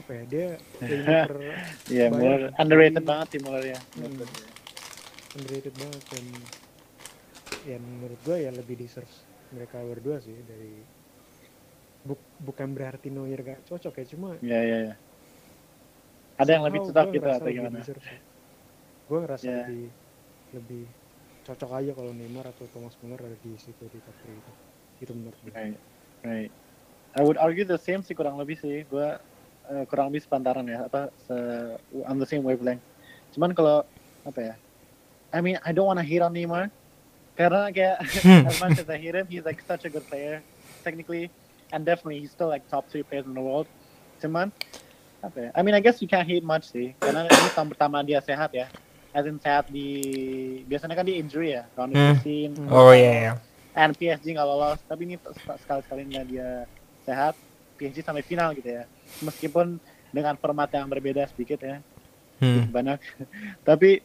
apa 0.00 0.10
ya 0.14 0.22
dia 0.30 0.46
Iya, 1.90 2.06
Bayern 2.10 2.14
Muller 2.14 2.40
tapi 2.54 2.60
underrated 2.62 3.04
banget 3.06 3.26
sih 3.34 3.40
Muller 3.42 3.64
ya. 3.66 3.78
Hmm. 3.98 4.22
underrated 5.36 5.74
banget 5.78 6.02
dan 6.10 6.24
ya 7.68 7.76
menurut 7.78 8.20
gue 8.24 8.36
ya 8.40 8.50
lebih 8.50 8.76
deserve 8.78 9.10
mereka 9.52 9.82
berdua 9.84 10.16
sih 10.22 10.34
dari 10.46 10.72
buk- 12.06 12.28
bukan 12.40 12.68
berarti 12.72 13.08
Neuer 13.12 13.40
gak 13.44 13.60
cocok 13.68 13.94
ya 14.00 14.04
cuma 14.16 14.28
Iya, 14.40 14.60
iya, 14.64 14.78
iya. 14.88 14.94
Ada 16.40 16.50
yang 16.56 16.64
lebih 16.64 16.80
cocok 16.88 17.06
gitu 17.12 17.28
atau 17.28 17.50
gimana? 17.52 17.78
gue 19.10 19.18
ngerasa 19.18 19.42
Ya. 19.42 19.66
lebih 19.66 19.82
lebih 20.54 20.84
cocok 21.44 21.70
aja 21.82 21.92
kalau 21.92 22.12
Neymar 22.14 22.46
atau 22.54 22.64
Thomas 22.70 22.94
Muller 23.02 23.20
ada 23.26 23.36
di 23.42 23.52
situ 23.58 23.84
di 23.90 23.98
top 23.98 24.16
3 24.22 24.32
itu 24.32 24.52
itu 25.02 25.12
menurut 25.16 25.38
gue 25.42 25.52
Right, 25.52 25.76
right. 26.22 26.50
I 27.10 27.20
would 27.26 27.36
argue 27.42 27.66
the 27.66 27.80
same 27.80 28.06
sih 28.06 28.14
kurang 28.14 28.38
lebih 28.38 28.54
sih. 28.62 28.86
Gua 28.86 29.18
eh, 29.66 29.82
kurang 29.90 30.14
lebih 30.14 30.22
sepantaran 30.22 30.62
ya, 30.62 30.86
apa 30.86 31.10
se 31.26 31.34
on 32.06 32.22
the 32.22 32.28
same 32.28 32.46
wavelength. 32.46 32.82
Cuman 33.34 33.50
kalau 33.50 33.82
apa 34.22 34.38
ya? 34.38 34.54
I 35.34 35.42
mean, 35.42 35.58
I 35.66 35.74
don't 35.74 35.90
wanna 35.90 36.06
hate 36.06 36.22
on 36.22 36.30
Neymar 36.30 36.70
karena 37.34 37.66
kayak 37.74 37.98
as 38.46 38.56
much 38.62 38.78
as 38.78 38.86
I 38.86 38.94
hate 38.94 39.18
him, 39.18 39.26
he's 39.26 39.42
like 39.42 39.58
such 39.66 39.82
a 39.82 39.90
good 39.90 40.06
player 40.06 40.38
technically 40.86 41.34
and 41.72 41.82
definitely 41.86 42.20
he's 42.22 42.34
still 42.34 42.50
like 42.50 42.66
top 42.68 42.86
three 42.90 43.02
players 43.06 43.26
in 43.26 43.34
the 43.34 43.42
world. 43.42 43.66
Cuman 44.22 44.50
apa 45.20 45.36
ya? 45.36 45.48
I 45.56 45.60
mean, 45.62 45.74
I 45.76 45.82
guess 45.82 46.00
you 46.00 46.08
can't 46.08 46.26
hate 46.26 46.44
much 46.44 46.70
sih 46.70 46.94
karena 47.02 47.26
ini 47.28 47.48
tahun 47.54 47.68
pertama 47.72 48.00
dia 48.04 48.20
sehat 48.22 48.50
ya. 48.52 48.68
As 49.10 49.26
in 49.26 49.42
sehat 49.42 49.66
di 49.66 49.90
biasanya 50.70 50.94
kan 50.94 51.02
di 51.02 51.18
injury 51.18 51.58
ya, 51.58 51.66
round 51.74 51.90
Hmm. 51.90 52.14
16. 52.22 52.54
Oh 52.70 52.94
iya 52.94 53.10
iya. 53.10 53.32
and 53.74 53.94
PSG 53.94 54.34
nggak 54.34 54.48
lolos 54.50 54.82
tapi 54.86 55.06
ini 55.06 55.14
sekali 55.38 55.82
sekalinya 55.86 56.22
dia 56.26 56.66
sehat 57.06 57.38
PSG 57.78 58.02
sampai 58.02 58.26
final 58.26 58.50
gitu 58.58 58.66
ya 58.66 58.84
meskipun 59.22 59.78
dengan 60.10 60.34
format 60.42 60.66
yang 60.74 60.90
berbeda 60.90 61.26
sedikit 61.30 61.62
ya 61.62 61.78
Hmm. 62.40 62.72
banyak 62.72 62.96
tapi 63.68 64.00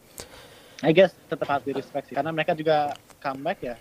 I 0.84 0.92
guess 0.92 1.16
tetap 1.24 1.48
harus 1.48 1.64
di 1.64 1.72
respect 1.72 2.12
sih 2.12 2.14
karena 2.14 2.30
mereka 2.36 2.52
juga 2.52 2.92
comeback 3.16 3.58
ya 3.64 3.76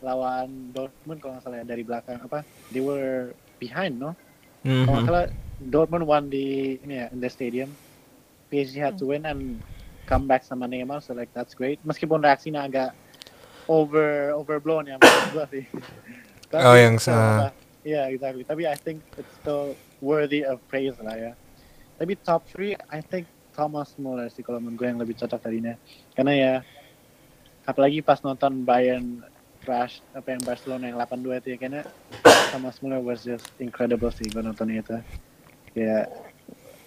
lawan 0.00 0.70
Dortmund 0.70 1.18
kalau 1.18 1.32
nggak 1.36 1.44
salah 1.44 1.58
ya 1.60 1.66
dari 1.66 1.82
belakang 1.82 2.18
apa 2.18 2.42
they 2.70 2.78
were 2.78 3.32
behind 3.56 3.98
no? 3.98 4.14
Kalau 4.84 4.94
nggak 4.94 5.06
salah 5.06 5.24
Dortmund 5.58 6.04
won 6.06 6.24
di 6.26 6.46
ini 6.78 6.94
ya 6.96 7.06
in 7.10 7.18
the 7.18 7.28
stadium. 7.28 7.70
PSG 8.48 8.80
had 8.80 8.96
to 8.96 9.04
win 9.04 9.26
and 9.26 9.60
come 10.06 10.24
back 10.24 10.40
sama 10.40 10.64
Neymar 10.64 11.02
so 11.02 11.12
like 11.12 11.28
that's 11.34 11.52
great. 11.52 11.76
Meskipun 11.84 12.22
reaksinya 12.22 12.64
agak 12.64 12.94
over 13.68 14.32
overblown 14.32 14.88
ya 14.88 14.96
menurut 14.96 15.28
gua 15.28 15.44
sih. 15.52 15.64
Tapi, 16.52 16.64
Oh, 16.64 16.72
yang 16.72 16.96
still, 16.96 17.12
sa- 17.12 17.36
apa, 17.36 17.48
Iya 17.84 18.08
exactly. 18.08 18.42
Tapi 18.42 18.62
I 18.64 18.76
think 18.76 19.04
it's 19.16 19.34
still 19.38 19.76
worthy 20.00 20.42
of 20.42 20.58
praise 20.66 20.96
lah 20.98 21.14
ya. 21.14 21.32
Tapi 21.98 22.16
top 22.20 22.46
3 22.52 22.78
I 22.88 23.00
think 23.04 23.28
Thomas 23.52 23.92
Muller 23.98 24.30
sih 24.30 24.40
kalau 24.40 24.62
menurut 24.62 24.78
gue 24.78 24.86
yang 24.88 25.00
lebih 25.02 25.18
cocok 25.18 25.40
tadinya. 25.42 25.74
Karena 26.14 26.32
ya 26.32 26.54
apalagi 27.64 28.00
pas 28.00 28.20
nonton 28.24 28.64
Bayern 28.64 29.20
crash 29.68 30.00
apa 30.16 30.32
yang 30.32 30.40
Barcelona 30.48 30.88
yang 30.88 30.96
8-2 30.96 31.44
itu 31.44 31.48
ya 31.52 31.56
kayaknya 31.60 31.84
Thomas 32.56 32.80
Muller 32.80 33.04
was 33.04 33.20
just 33.20 33.44
incredible 33.60 34.08
sih 34.08 34.24
gue 34.24 34.40
nonton 34.40 34.72
itu 34.72 34.96
kayak 35.76 36.08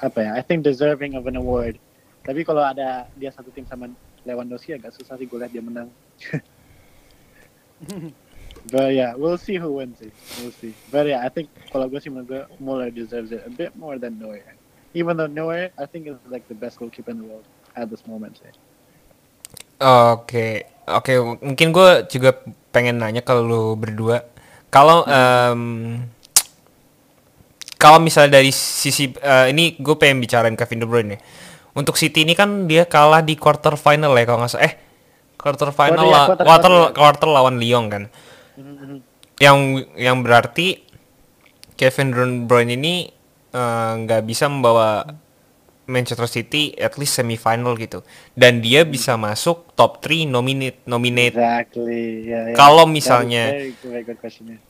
apa 0.02 0.18
ya 0.26 0.32
I 0.34 0.42
think 0.42 0.66
deserving 0.66 1.14
of 1.14 1.30
an 1.30 1.38
award 1.38 1.78
tapi 2.26 2.42
kalau 2.42 2.66
ada 2.66 3.06
dia 3.14 3.30
satu 3.30 3.54
tim 3.54 3.70
sama 3.70 3.94
Lewandowski 4.26 4.74
agak 4.74 4.98
susah 4.98 5.14
sih 5.14 5.30
gue 5.30 5.38
lihat 5.38 5.54
dia 5.54 5.62
menang 5.62 5.94
But 8.70 8.94
yeah, 8.94 9.18
we'll 9.18 9.42
see 9.42 9.58
who 9.58 9.82
wins 9.82 10.06
it. 10.06 10.14
We'll 10.38 10.54
see. 10.54 10.78
But 10.94 11.10
yeah, 11.10 11.26
I 11.26 11.34
think 11.34 11.50
kalau 11.74 11.90
gue 11.90 11.98
sih 11.98 12.14
menurut 12.14 12.30
gue 12.30 12.42
Muller 12.62 12.94
deserves 12.94 13.34
it 13.34 13.42
a 13.42 13.50
bit 13.50 13.74
more 13.74 13.98
than 13.98 14.22
Neuer. 14.22 14.54
Even 14.94 15.18
though 15.18 15.26
Neuer, 15.26 15.74
I 15.82 15.86
think 15.90 16.06
is 16.06 16.22
like 16.30 16.46
the 16.46 16.54
best 16.54 16.78
goalkeeper 16.78 17.10
in 17.10 17.26
the 17.26 17.28
world 17.28 17.48
at 17.74 17.90
this 17.90 18.06
moment. 18.06 18.38
Sih. 18.38 18.54
Oke, 19.82 20.70
oke. 20.94 21.40
Mungkin 21.42 21.68
gue 21.72 21.90
juga 22.08 22.40
pengen 22.72 23.00
nanya 23.00 23.22
ke 23.22 23.34
lu 23.34 23.76
berdua. 23.76 24.24
Kalau 24.72 25.04
em, 25.06 25.62
kalau 27.76 27.98
misalnya 27.98 28.38
dari 28.40 28.54
sisi 28.54 29.10
eh, 29.18 29.50
ini 29.50 29.76
gue 29.76 29.96
pengen 29.98 30.22
bicarain 30.22 30.54
Kevin 30.54 30.82
De 30.84 30.88
Bruyne. 30.88 31.18
Untuk 31.74 31.96
City 31.96 32.28
ini 32.28 32.36
kan 32.36 32.68
dia 32.68 32.84
kalah 32.86 33.24
di 33.24 33.34
quarter 33.40 33.74
final 33.76 34.14
ya 34.14 34.24
kalau 34.28 34.40
nggak 34.44 34.52
salah. 34.52 34.66
Eh, 34.70 34.74
quarter 35.36 35.70
final 35.74 36.06
iya, 36.06 36.14
la- 36.14 36.28
quarter 36.30 36.46
quarter 36.46 36.72
final, 36.72 36.86
ya. 36.86 36.94
quarter 36.94 37.28
lawan 37.28 37.56
Lyon 37.58 37.86
kan. 37.90 38.04
Mhm, 38.60 38.96
Yang 39.42 39.58
yang 39.98 40.18
berarti 40.22 40.68
Kevin 41.74 42.14
De 42.14 42.24
Bruyne 42.46 42.78
ini 42.78 43.10
eh, 43.52 43.92
nggak 43.98 44.22
bisa 44.24 44.46
membawa 44.46 45.02
Manchester 45.90 46.30
City 46.30 46.74
at 46.78 46.96
least 46.98 47.18
semifinal 47.18 47.74
gitu 47.78 48.06
dan 48.38 48.62
dia 48.62 48.86
bisa 48.86 49.18
masuk 49.18 49.74
top 49.74 50.00
3 50.04 50.30
nominate 50.30 50.80
nominate 50.86 51.34
Exactly. 51.34 52.28
Yeah, 52.30 52.54
yeah. 52.54 52.58
Kalau 52.58 52.86
misalnya-. 52.86 53.74
Yeah. 53.82 54.62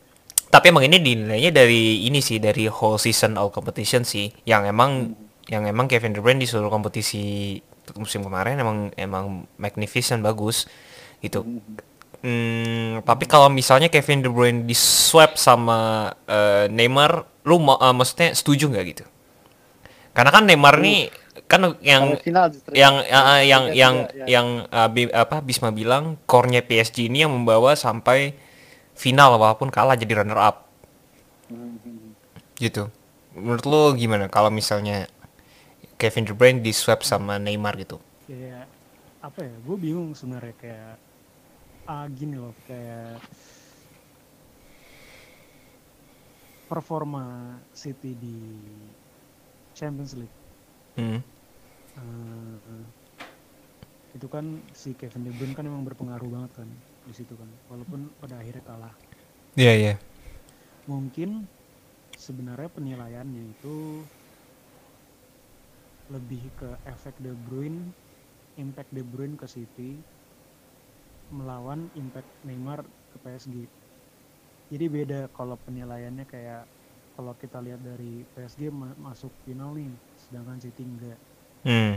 tapi 0.52 0.68
emang 0.68 0.84
ini 0.84 1.00
dinilainya 1.00 1.52
dari 1.56 2.04
ini 2.04 2.20
sih 2.20 2.36
dari 2.44 2.68
whole 2.68 3.00
season 3.00 3.40
all 3.40 3.48
competition 3.56 4.04
sih 4.04 4.28
yang 4.44 4.68
emang 4.68 5.16
yang 5.48 5.64
emang 5.64 5.88
Kevin 5.88 6.12
De 6.12 6.20
Bruyne 6.20 6.44
di 6.44 6.48
seluruh 6.48 6.68
kompetisi 6.68 7.56
musim 7.96 8.24
kemarin 8.24 8.60
emang 8.60 8.92
emang 9.00 9.48
magnificent 9.56 10.20
bagus 10.20 10.68
gitu 11.24 11.44
Hmm, 12.22 13.02
tapi 13.02 13.26
kalau 13.26 13.50
misalnya 13.50 13.90
Kevin 13.90 14.22
De 14.22 14.30
Bruyne 14.30 14.62
di 14.70 14.78
swap 14.78 15.42
sama 15.42 16.06
eh, 16.30 16.70
Neymar, 16.70 17.26
lu 17.50 17.58
mau 17.58 17.82
eh, 17.82 17.90
maksudnya 17.90 18.38
setuju 18.38 18.70
nggak 18.70 18.86
gitu? 18.94 19.06
Karena 20.12 20.32
kan 20.36 20.44
Neymar 20.44 20.76
nih 20.84 21.08
kan 21.48 21.64
yang 21.80 22.04
Kalau 22.16 22.20
final 22.20 22.46
justru 22.52 22.72
yang 22.76 22.96
eh, 23.04 23.42
yang 23.48 23.64
Tiga-tiga, 23.72 23.80
yang 23.80 23.96
ya. 24.12 24.26
yang 24.28 24.48
eh, 24.68 24.90
Bi- 24.92 25.14
apa 25.16 25.40
Bisma 25.40 25.72
bilang 25.72 26.20
core-nya 26.28 26.62
PSG 26.64 27.08
ini 27.08 27.24
yang 27.24 27.32
membawa 27.32 27.76
sampai 27.76 28.36
final 28.96 29.40
walaupun 29.40 29.72
kalah 29.72 29.96
jadi 29.96 30.24
runner 30.24 30.40
up 30.40 30.68
Mhm. 31.52 32.16
gitu. 32.60 32.88
Menurut 33.36 33.64
lu 33.68 33.82
gimana 33.96 34.28
kalau 34.28 34.52
misalnya 34.52 35.08
Kevin 36.00 36.28
De 36.28 36.34
Bruyne 36.36 36.60
di 36.60 36.72
swap 36.76 37.04
sama 37.04 37.40
Neymar 37.40 37.76
gitu? 37.80 38.00
kayak 38.26 38.64
apa 39.22 39.40
ya 39.44 39.54
gue 39.60 39.76
bingung 39.78 40.16
sebenarnya 40.16 40.56
kayak 40.58 40.96
ah 41.86 42.06
gini 42.10 42.40
loh 42.40 42.56
kayak 42.64 43.20
performa 46.70 47.26
City 47.76 48.16
di 48.16 48.38
Champions 49.78 50.14
League 50.20 50.36
Hmm. 50.96 51.24
eh, 51.98 52.84
itu 54.12 54.28
kan 54.28 54.60
si 54.76 54.92
Kevin 55.00 55.24
De 55.24 55.32
Bruyne 55.32 55.56
kan 55.56 55.64
emang 55.64 55.88
berpengaruh 55.88 56.28
banget 56.28 56.52
kan 56.64 56.70
di 57.08 57.14
situ 57.16 57.34
kan 57.40 57.48
walaupun 57.72 58.12
pada 58.20 58.38
akhirnya 58.44 58.64
kalah 58.64 58.96
Iya 59.56 59.74
iya. 59.76 59.94
mungkin 60.88 61.48
sebenarnya 62.16 62.70
penilaiannya 62.72 63.44
itu 63.56 64.06
lebih 66.12 66.52
ke 66.60 66.70
efek 66.84 67.16
De 67.24 67.32
Bruyne, 67.32 67.96
impact 68.60 68.92
De 68.92 69.00
Bruyne 69.04 69.40
ke 69.40 69.48
City 69.48 70.04
melawan 71.32 71.88
impact 71.96 72.28
Neymar 72.44 72.84
ke 73.08 73.18
PSG. 73.24 73.56
Jadi 74.68 74.86
beda 74.92 75.32
kalau 75.32 75.56
penilaiannya 75.56 76.28
kayak 76.28 76.68
kalau 77.22 77.34
kita 77.38 77.60
lihat 77.62 77.82
dari 77.86 78.26
PSG 78.34 78.74
ma- 78.74 78.98
masuk 78.98 79.38
final 79.46 79.78
nih, 79.80 79.94
sedangkan 80.18 80.58
City 80.66 80.84
enggak. 80.90 81.20
Hmm. 81.64 81.96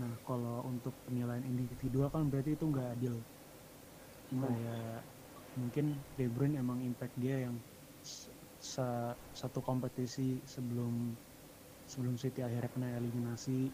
Nah, 0.00 0.14
kalau 0.28 0.58
untuk 0.72 0.94
penilaian 1.04 1.44
individual 1.52 2.08
kan 2.14 2.24
berarti 2.30 2.50
itu 2.56 2.64
nggak 2.72 2.88
adil. 2.96 3.16
Kayak 4.40 5.02
mungkin 5.58 5.86
De 6.16 6.26
Bruyne 6.30 6.60
emang 6.62 6.78
impact 6.84 7.14
dia 7.18 7.36
yang 7.48 7.56
sa- 8.58 9.18
satu 9.34 9.60
kompetisi 9.64 10.42
sebelum 10.46 11.16
sebelum 11.88 12.16
City 12.20 12.40
akhirnya 12.44 12.70
kena 12.74 12.88
eliminasi 13.00 13.72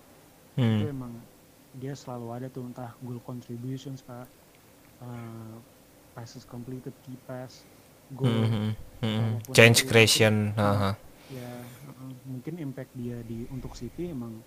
itu 0.71 0.83
Hmm. 0.83 0.89
emang 0.89 1.27
dia 1.75 1.95
selalu 1.99 2.29
ada 2.37 2.49
tuh 2.55 2.65
entah 2.71 2.95
goal 3.03 3.21
contributions 3.23 4.01
kah, 4.07 4.27
uh, 5.05 5.59
passes 6.17 6.45
completed, 6.47 6.95
key 7.05 7.19
pass, 7.29 7.67
goal. 8.13 8.29
Hmm, 8.29 8.49
hmm, 8.49 8.73
hmm. 9.01 9.33
Change 9.57 9.85
itu- 9.85 9.89
creation. 9.89 10.53
aha. 10.57 10.93
ya 11.33 11.51
uh, 11.89 12.13
mungkin 12.29 12.61
impact 12.61 12.93
dia 12.93 13.25
di 13.25 13.49
untuk 13.49 13.73
City 13.73 14.13
emang 14.13 14.45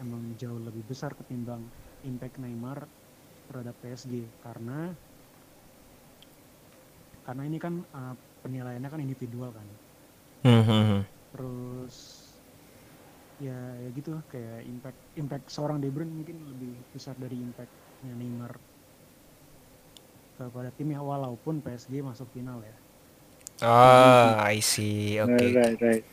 emang 0.00 0.32
jauh 0.40 0.56
lebih 0.56 0.80
besar 0.88 1.12
ketimbang 1.12 1.68
impact 2.00 2.40
Neymar 2.40 2.88
terhadap 3.44 3.76
PSG 3.84 4.40
karena 4.40 4.96
karena 7.28 7.42
ini 7.44 7.58
kan 7.60 7.84
uh, 7.92 8.16
penilaiannya 8.40 8.88
kan 8.88 9.00
individual 9.04 9.52
kan 9.52 9.68
hmm, 10.48 10.64
hmm. 10.64 11.00
terus 11.36 11.96
ya 13.38 13.54
ya 13.84 13.88
gitu 13.92 14.18
kayak 14.32 14.64
impact 14.66 14.98
impact 15.14 15.46
seorang 15.52 15.78
De 15.78 15.92
Bruyne 15.92 16.10
mungkin 16.10 16.40
lebih 16.48 16.88
besar 16.90 17.14
dari 17.20 17.36
impactnya 17.38 18.16
Neymar 18.16 18.56
kepada 20.46 20.70
timnya 20.70 21.02
walaupun 21.02 21.58
PSG 21.58 21.98
masuk 22.06 22.30
final 22.30 22.62
ya 22.62 22.76
Ah, 23.58 24.38
I 24.46 24.62
see. 24.62 25.18
Oke. 25.18 25.34
Right, 25.34 25.54
right, 25.58 25.78
right. 25.82 26.04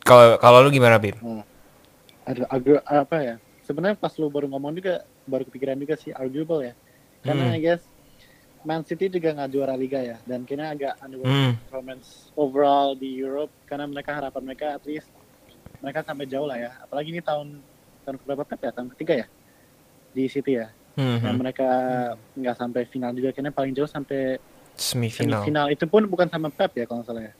Kalau 0.00 0.36
kalau 0.40 0.64
lu 0.64 0.72
gimana, 0.72 0.96
Bim? 0.96 1.16
Aduh, 2.24 2.48
agak 2.48 2.80
apa 2.88 3.16
ya? 3.20 3.34
Sebenarnya 3.68 3.96
pas 4.00 4.12
lu 4.16 4.32
baru 4.32 4.48
ngomong 4.48 4.72
juga, 4.76 5.04
baru 5.28 5.44
kepikiran 5.48 5.76
juga 5.76 5.96
sih 5.96 6.12
arguable 6.12 6.72
ya. 6.72 6.74
Karena 7.20 7.52
Hmm. 7.52 7.56
I 7.56 7.60
guess 7.60 7.84
Man 8.64 8.80
City 8.84 9.12
juga 9.12 9.36
nggak 9.36 9.50
juara 9.52 9.76
liga 9.76 10.00
ya, 10.00 10.16
dan 10.24 10.48
kayaknya 10.48 10.68
agak 10.72 10.92
underwhelming 11.04 11.52
Hmm. 11.52 11.60
performance 11.68 12.32
overall 12.32 12.96
di 12.96 13.12
Europe 13.20 13.52
karena 13.68 13.84
mereka 13.84 14.16
harapan 14.16 14.42
mereka 14.44 14.66
at 14.76 14.84
least 14.88 15.08
mereka 15.84 16.00
sampai 16.00 16.24
jauh 16.24 16.48
lah 16.48 16.56
ya. 16.56 16.72
Apalagi 16.80 17.12
ini 17.12 17.20
tahun 17.20 17.60
tahun 18.08 18.16
keberapa 18.24 18.44
Pep 18.48 18.60
ya? 18.64 18.72
Tahun 18.72 18.88
ketiga 18.96 19.14
ya 19.24 19.26
di 20.16 20.24
City 20.32 20.56
ya. 20.60 20.72
Hmm, 20.94 21.18
Dan 21.18 21.34
hmm. 21.34 21.40
mereka 21.42 21.68
nggak 22.32 22.56
sampai 22.56 22.82
final 22.86 23.10
juga, 23.12 23.34
kayaknya 23.34 23.50
paling 23.50 23.74
jauh 23.74 23.86
sampai 23.86 24.38
Semifinal. 24.74 25.42
semifinal. 25.42 25.66
Itu 25.70 25.86
pun 25.86 26.06
bukan 26.06 26.26
sama 26.26 26.50
Pep 26.50 26.74
ya 26.74 26.86
kalau 26.86 27.02
nggak 27.02 27.08
salah 27.10 27.22
ya. 27.26 27.32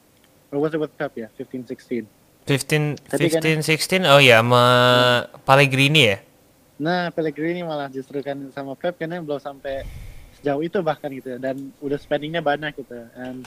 Or 0.50 0.58
was 0.58 0.74
it 0.74 0.78
with 0.78 0.94
Pep 0.94 1.14
ya? 1.14 1.30
15-16. 1.34 2.06
15 2.44 2.98
Tapi 3.08 3.24
kan- 3.30 3.42
15 3.42 3.62
16 3.62 4.04
oh 4.04 4.20
ya 4.20 4.38
sama 4.38 4.64
Pellegrini 5.42 6.02
ya. 6.12 6.18
Nah, 6.74 7.08
Pellegrini 7.10 7.62
malah 7.62 7.86
justru 7.86 8.18
kan 8.20 8.36
sama 8.50 8.74
Pep 8.74 8.98
karena 8.98 9.22
belum 9.22 9.38
sampai 9.38 9.86
sejauh 10.36 10.60
itu 10.60 10.78
bahkan 10.84 11.08
gitu 11.08 11.34
ya. 11.34 11.38
dan 11.40 11.72
udah 11.80 11.96
spendingnya 11.96 12.44
banyak 12.44 12.76
gitu 12.76 13.00
and 13.16 13.46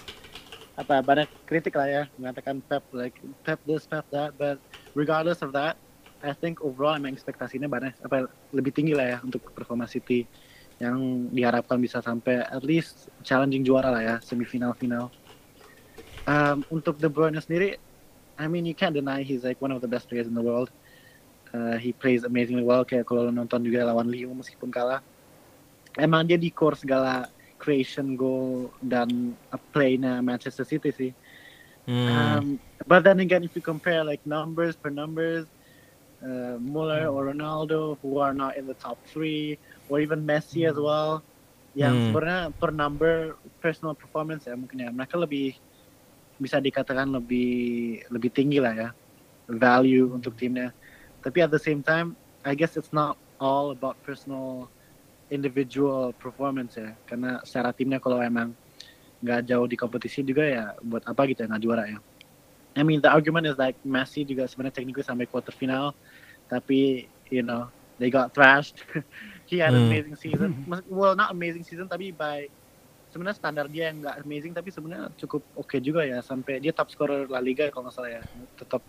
apa 0.73 1.01
banyak 1.01 1.29
kritik 1.45 1.73
lah 1.73 1.85
ya 1.85 2.03
mengatakan 2.17 2.57
Pep 2.63 2.81
like 2.89 3.13
Pep 3.45 3.61
this 3.65 3.85
Pep 3.85 4.05
that 4.09 4.33
but 4.33 4.57
regardless 4.97 5.41
of 5.41 5.53
that 5.53 5.77
I 6.23 6.33
think 6.33 6.61
overall 6.65 6.97
emang 6.97 7.13
ekspektasinya 7.13 7.69
banyak 7.69 7.93
apa 8.01 8.29
lebih 8.53 8.73
tinggi 8.73 8.97
lah 8.97 9.17
ya 9.17 9.17
untuk 9.21 9.53
performa 9.53 9.85
City 9.85 10.25
yang 10.77 11.29
diharapkan 11.33 11.81
bisa 11.81 12.01
sampai 12.01 12.45
at 12.45 12.61
least 12.61 13.09
challenging 13.25 13.65
juara 13.65 13.89
lah 13.89 14.01
ya 14.01 14.15
semifinal 14.21 14.77
final 14.77 15.09
um, 16.29 16.61
untuk 16.69 17.01
De 17.01 17.09
Bruyne 17.09 17.41
sendiri 17.41 17.77
I 18.37 18.45
mean 18.45 18.65
you 18.65 18.77
can't 18.77 18.93
deny 18.93 19.25
he's 19.25 19.43
like 19.43 19.57
one 19.61 19.73
of 19.73 19.81
the 19.81 19.89
best 19.89 20.09
players 20.09 20.27
in 20.29 20.37
the 20.37 20.41
world. 20.41 20.69
Uh, 21.53 21.77
he 21.77 21.91
plays 21.91 22.23
amazingly 22.23 22.61
well 22.61 22.85
kayak 22.85 23.09
kalau 23.09 23.25
lo 23.25 23.31
nonton 23.33 23.65
juga 23.65 23.81
lawan 23.89 24.05
Lyon 24.13 24.37
meskipun 24.37 24.69
kalah. 24.69 25.01
Emang 25.97 26.29
dia 26.29 26.37
di 26.37 26.53
core 26.53 26.77
segala 26.77 27.25
creation 27.57 28.13
goal 28.13 28.69
dan 28.85 29.33
play-nya 29.73 30.21
Manchester 30.21 30.63
City 30.63 30.93
sih. 30.93 31.11
Hmm. 31.87 32.11
um, 32.11 32.45
but 32.83 32.99
then 33.07 33.23
again 33.23 33.47
if 33.47 33.55
you 33.55 33.63
compare 33.63 34.03
like 34.03 34.19
numbers 34.27 34.75
per 34.75 34.91
numbers 34.91 35.47
uh, 36.27 36.59
Muller 36.59 37.07
or 37.07 37.31
Ronaldo 37.31 37.97
who 38.03 38.19
are 38.19 38.35
not 38.35 38.59
in 38.59 38.67
the 38.67 38.75
top 38.75 38.99
three 39.07 39.55
or 39.87 40.03
even 40.03 40.27
Messi 40.27 40.67
as 40.67 40.75
well 40.75 41.23
yang 41.71 41.97
Hmm. 41.97 42.03
sebenarnya 42.03 42.51
per 42.59 42.71
number 42.75 43.37
personal 43.63 43.95
performance 43.95 44.43
ya 44.49 44.59
mungkin 44.59 44.83
ya 44.83 44.89
mereka 44.91 45.15
lebih 45.15 45.55
bisa 46.37 46.59
dikatakan 46.61 47.09
lebih 47.09 48.01
lebih 48.11 48.29
tinggi 48.33 48.59
lah 48.61 48.73
ya 48.75 48.89
value 49.47 50.11
untuk 50.13 50.35
timnya. 50.37 50.75
Tapi 51.23 51.41
at 51.41 51.51
the 51.53 51.61
same 51.61 51.81
time 51.81 52.19
I 52.43 52.53
guess 52.53 52.75
it's 52.77 52.91
not 52.93 53.17
all 53.39 53.71
about 53.71 54.01
personal 54.03 54.69
individual 55.31 56.13
performance 56.17 56.75
ya 56.79 56.95
karena 57.07 57.39
secara 57.43 57.71
timnya 57.75 57.99
kalau 58.03 58.19
emang 58.21 58.55
nggak 59.23 59.49
jauh 59.49 59.65
di 59.65 59.75
kompetisi 59.79 60.21
juga 60.21 60.45
ya 60.45 60.65
buat 60.83 61.03
apa 61.07 61.25
gitu 61.29 61.43
ya 61.45 61.47
nggak 61.49 61.63
juara 61.63 61.85
ya. 61.89 61.99
I 62.77 62.85
mean 62.85 63.01
the 63.01 63.09
argument 63.09 63.49
is 63.49 63.57
like 63.57 63.77
Messi 63.81 64.21
juga 64.21 64.45
sebenarnya 64.45 64.77
technically 64.81 65.01
sampai 65.05 65.25
quarter 65.25 65.53
final 65.53 65.97
tapi 66.49 67.11
you 67.31 67.43
know 67.45 67.69
they 67.99 68.09
got 68.11 68.33
thrashed. 68.33 68.83
He 69.51 69.59
had 69.59 69.75
an 69.75 69.83
Hmm. 69.83 69.87
amazing 69.87 70.15
season. 70.17 70.57
Well 70.87 71.15
not 71.15 71.31
amazing 71.35 71.63
season 71.67 71.87
tapi 71.91 72.11
by 72.15 72.49
sebenarnya 73.11 73.37
standar 73.39 73.65
dia 73.71 73.91
yang 73.91 74.03
nggak 74.03 74.17
amazing 74.25 74.53
tapi 74.55 74.71
sebenarnya 74.73 75.11
cukup 75.19 75.45
oke 75.55 75.77
juga 75.83 76.03
ya. 76.07 76.19
Sampai 76.23 76.59
dia 76.63 76.73
top 76.75 76.89
scorer 76.91 77.27
La 77.29 77.39
Liga 77.43 77.69
kalau 77.71 77.87
nggak 77.89 77.95
salah 77.95 78.11
ya. 78.11 78.23
Tetap. 78.57 78.81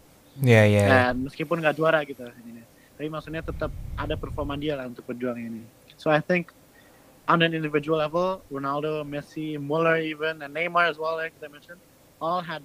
Ya 0.43 0.65
ya. 0.67 0.89
dan 0.89 1.23
meskipun 1.27 1.61
nggak 1.63 1.77
juara 1.77 2.03
gitu 2.07 2.25
ini. 2.45 2.65
Tapi 2.97 3.09
maksudnya 3.11 3.43
tetap 3.45 3.75
ada 3.99 4.15
performa 4.19 4.55
dia 4.59 4.75
lah 4.79 4.87
untuk 4.89 5.07
berjuang 5.07 5.39
ini. 5.39 5.65
So 5.99 6.11
I 6.11 6.21
think 6.23 6.51
on 7.29 7.43
an 7.43 7.55
individual 7.55 7.99
level 7.99 8.45
Ronaldo 8.51 9.05
Messi 9.07 9.59
Muller 9.61 9.99
even 10.01 10.43
and 10.43 10.55
Neymar 10.55 10.91
as 10.91 10.99
well 10.99 11.17
like 11.17 11.35
I 11.43 11.49
mentioned 11.49 11.81
all 12.21 12.41
had 12.43 12.65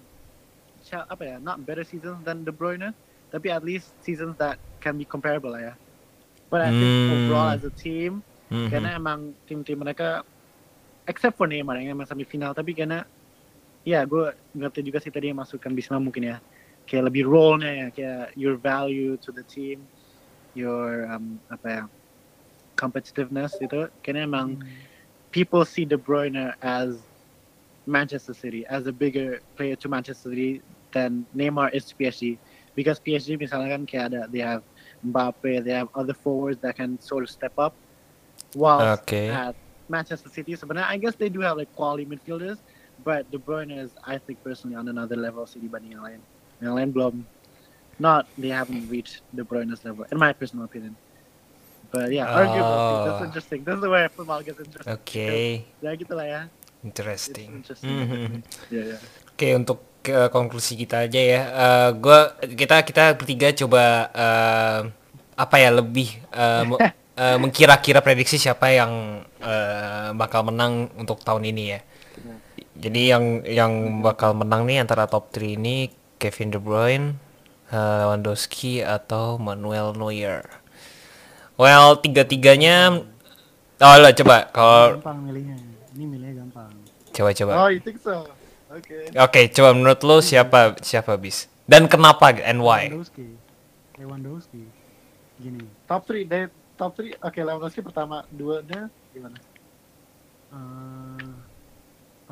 apa 1.10 1.24
ya 1.24 1.38
not 1.40 1.64
better 1.66 1.84
seasons 1.84 2.24
than 2.26 2.44
De 2.44 2.52
Bruyne 2.52 2.94
tapi 3.32 3.50
at 3.52 3.64
least 3.64 3.98
seasons 4.04 4.36
that 4.40 4.60
can 4.84 5.00
be 5.00 5.08
comparable 5.08 5.56
lah 5.56 5.72
ya 5.72 5.74
but 6.52 6.60
I 6.60 6.76
think 6.76 7.00
Hmm. 7.08 7.16
overall 7.16 7.56
as 7.56 7.64
a 7.64 7.72
team 7.72 8.28
Mhm. 8.52 8.68
karena 8.68 9.00
emang 9.00 9.40
tim-tim 9.48 9.80
mereka 9.80 10.28
except 11.08 11.40
for 11.40 11.48
Neymar 11.48 11.80
yang 11.80 11.96
emang 11.96 12.08
sampai 12.08 12.28
final 12.28 12.52
tapi 12.52 12.76
karena 12.76 13.08
ya 13.88 14.04
gue 14.08 14.32
ngerti 14.56 14.80
juga 14.84 15.00
sih 15.00 15.12
tadi 15.12 15.32
yang 15.32 15.40
masukkan 15.40 15.72
Bisma 15.72 16.00
mungkin 16.00 16.36
ya 16.36 16.38
kayak 16.88 17.08
lebih 17.12 17.24
role-nya 17.28 17.72
ya 17.72 17.88
kayak 17.96 18.24
your 18.36 18.56
value 18.60 19.16
to 19.20 19.32
the 19.32 19.44
team 19.48 19.88
your 20.56 21.08
um, 21.12 21.40
apa 21.48 21.68
ya 21.68 21.84
competitiveness 22.76 23.56
itu 23.62 23.88
kayaknya 24.04 24.28
emang 24.28 24.60
people 25.32 25.64
see 25.66 25.86
De 25.86 25.98
Bruyne 25.98 26.54
as 26.62 27.08
Manchester 27.86 28.34
City 28.34 28.64
as 28.68 28.88
a 28.88 28.94
bigger 28.96 29.42
player 29.58 29.76
to 29.76 29.90
Manchester 29.92 30.32
City 30.32 30.62
than 30.96 31.28
Neymar 31.36 31.74
is 31.76 31.86
to 31.92 31.96
PSG 32.00 32.40
because 32.76 33.00
PSG 33.04 33.36
misalnya 33.36 33.76
kan 33.76 33.84
kayak 33.84 34.06
ada 34.14 34.22
they 34.32 34.40
have 34.40 34.64
Mbappe 35.06 35.64
they 35.64 35.76
have 35.76 35.88
other 35.96 36.14
forwards 36.14 36.60
that 36.64 36.76
can 36.76 37.00
sort 37.00 37.24
of 37.24 37.30
step 37.30 37.54
up 37.58 37.76
while 38.56 38.98
Okay. 39.04 39.30
at 39.30 39.56
Manchester 39.90 40.30
City 40.32 40.56
sebenarnya 40.56 40.88
I 40.90 40.98
guess 40.98 41.16
they 41.20 41.30
do 41.30 41.42
have 41.44 41.58
like 41.60 41.72
quality 41.76 42.06
midfielders 42.08 42.58
but 43.04 43.28
De 43.32 43.38
Bruyne 43.38 43.72
is 43.76 43.92
I 44.08 44.18
think 44.18 44.40
personally 44.44 44.78
on 44.80 44.88
another 44.88 45.16
level 45.20 45.44
City 45.46 45.68
dibanding 45.68 45.92
yang 46.00 46.04
lain 46.04 46.22
yang 46.64 46.74
lain 46.76 46.90
not 48.00 48.26
they 48.40 48.50
haven't 48.50 48.90
reached 48.90 49.22
De 49.36 49.44
Bruyne's 49.44 49.84
level 49.86 50.06
in 50.10 50.18
my 50.18 50.32
personal 50.34 50.66
opinion 50.66 50.96
but 51.92 52.10
yeah 52.16 52.32
arguable 52.32 52.80
sih. 52.88 52.98
that's 53.04 53.22
Oh. 53.22 53.28
interesting 53.28 53.60
this 53.68 53.76
is 53.78 53.86
where 53.86 54.08
football 54.10 54.40
gets 54.42 54.60
interesting 54.64 54.96
Oke, 54.96 55.68
ya 55.84 55.92
gitu 56.00 56.14
lah 56.16 56.28
ya 56.28 56.42
interesting. 56.84 57.64
It's 57.64 57.76
interesting, 57.76 57.96
Mhm. 58.08 58.44
yeah 58.72 58.86
yeah 58.96 59.02
Oke, 59.34 59.48
untuk 59.58 59.93
ke 60.04 60.28
konklusi 60.30 60.76
kita 60.76 61.08
aja 61.08 61.18
ya. 61.18 61.42
Eh, 61.48 61.90
gua 61.98 62.20
kita 62.38 62.84
kita 62.84 63.16
bertiga 63.16 63.50
coba 63.56 63.84
eh, 64.14 64.80
apa 65.34 65.56
ya 65.58 65.70
lebih 65.72 66.10
eh, 66.30 66.64
me- 66.68 66.80
eh, 67.24 67.38
mengkira-kira 67.40 68.04
prediksi 68.04 68.36
siapa 68.36 68.70
yang 68.70 68.92
eh, 69.40 70.10
bakal 70.14 70.44
menang 70.44 70.92
untuk 71.00 71.24
tahun 71.24 71.48
ini 71.48 71.64
ya. 71.72 71.80
Jadi 72.74 73.02
yang 73.08 73.24
yang 73.48 73.74
bakal 74.02 74.34
menang 74.34 74.66
nih 74.66 74.84
antara 74.84 75.08
top 75.08 75.32
3 75.32 75.56
ini 75.56 75.88
Kevin 76.18 76.52
De 76.52 76.60
Bruyne, 76.60 77.08
eh, 77.70 77.96
Lewandowski 78.04 78.84
atau 78.84 79.40
Manuel 79.40 79.96
Neuer. 79.96 80.44
Well, 81.56 81.98
tiga-tiganya 81.98 83.02
Oh, 83.78 83.96
lo 84.00 84.08
coba 84.16 84.48
kalau 84.50 84.96
gampang 84.96 85.20
milihnya 85.28 85.60
ini 85.92 86.04
milihnya 86.08 86.40
gampang 86.40 86.72
coba-coba. 87.12 87.52
oh 87.58 87.68
you 87.68 87.84
think 87.84 88.00
so 88.00 88.24
okay 88.74 89.02
Oke, 89.14 89.42
coba 89.54 89.70
menurut 89.78 90.02
lo 90.02 90.18
siapa 90.20 90.78
siapa 90.82 91.14
bis? 91.18 91.46
Dan 91.64 91.88
kenapa 91.88 92.34
and 92.44 92.60
why? 92.60 92.92
Lewandowski. 92.92 93.28
Lewandowski. 93.96 94.64
Gini. 95.40 95.64
Top 95.88 96.04
3 96.10 96.28
deh. 96.28 96.46
Top 96.76 96.98
3 96.98 97.22
oke 97.24 97.40
Lewandowski 97.40 97.82
pertama. 97.86 98.28
Dua 98.34 98.60
nya 98.66 98.92
gimana? 99.16 99.38
Eh 100.54 101.34